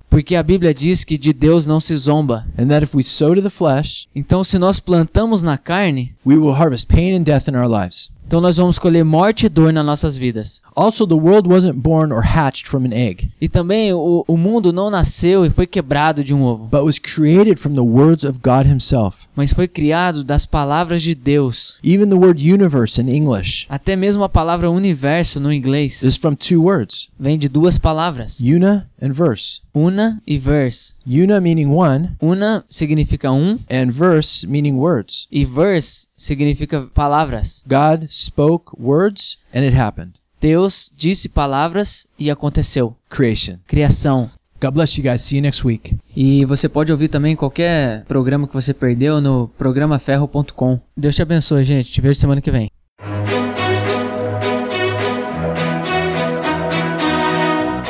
[0.09, 2.47] Porque a Bíblia diz que de Deus não se zomba.
[2.59, 6.37] And that if we sow to the flesh, Então se nós plantamos na carne, we
[6.37, 8.11] will harvest pain and death in our lives.
[8.27, 10.61] Então nós vamos escolher morte e dor nas nossas vidas.
[10.75, 14.73] Also, the world wasn't born or hatched from an egg, E também o, o mundo
[14.73, 18.41] não nasceu e foi quebrado de um ovo, but was created from the words of
[18.43, 19.27] God Himself.
[19.37, 21.77] mas foi criado das palavras de Deus.
[21.85, 26.35] Even the word universe in English Até mesmo a palavra universo no inglês is from
[26.35, 29.61] two words vem de duas palavras, una and verse.
[29.75, 30.95] una e verse.
[31.07, 35.29] Una meaning one, Una significa um and verse meaning words.
[35.31, 37.65] e verse significa palavras.
[37.67, 40.15] God spoke words, and it happened.
[40.41, 42.97] Deus disse palavras e aconteceu.
[43.09, 43.57] Creation.
[43.67, 44.31] Criação.
[44.61, 45.21] God bless you guys.
[45.21, 45.97] See you next week.
[46.17, 50.81] E você pode ouvir também qualquer programa que você perdeu no programaferro.com.
[50.97, 51.93] Deus te abençoe, gente.
[51.93, 52.71] Te vejo semana que vem.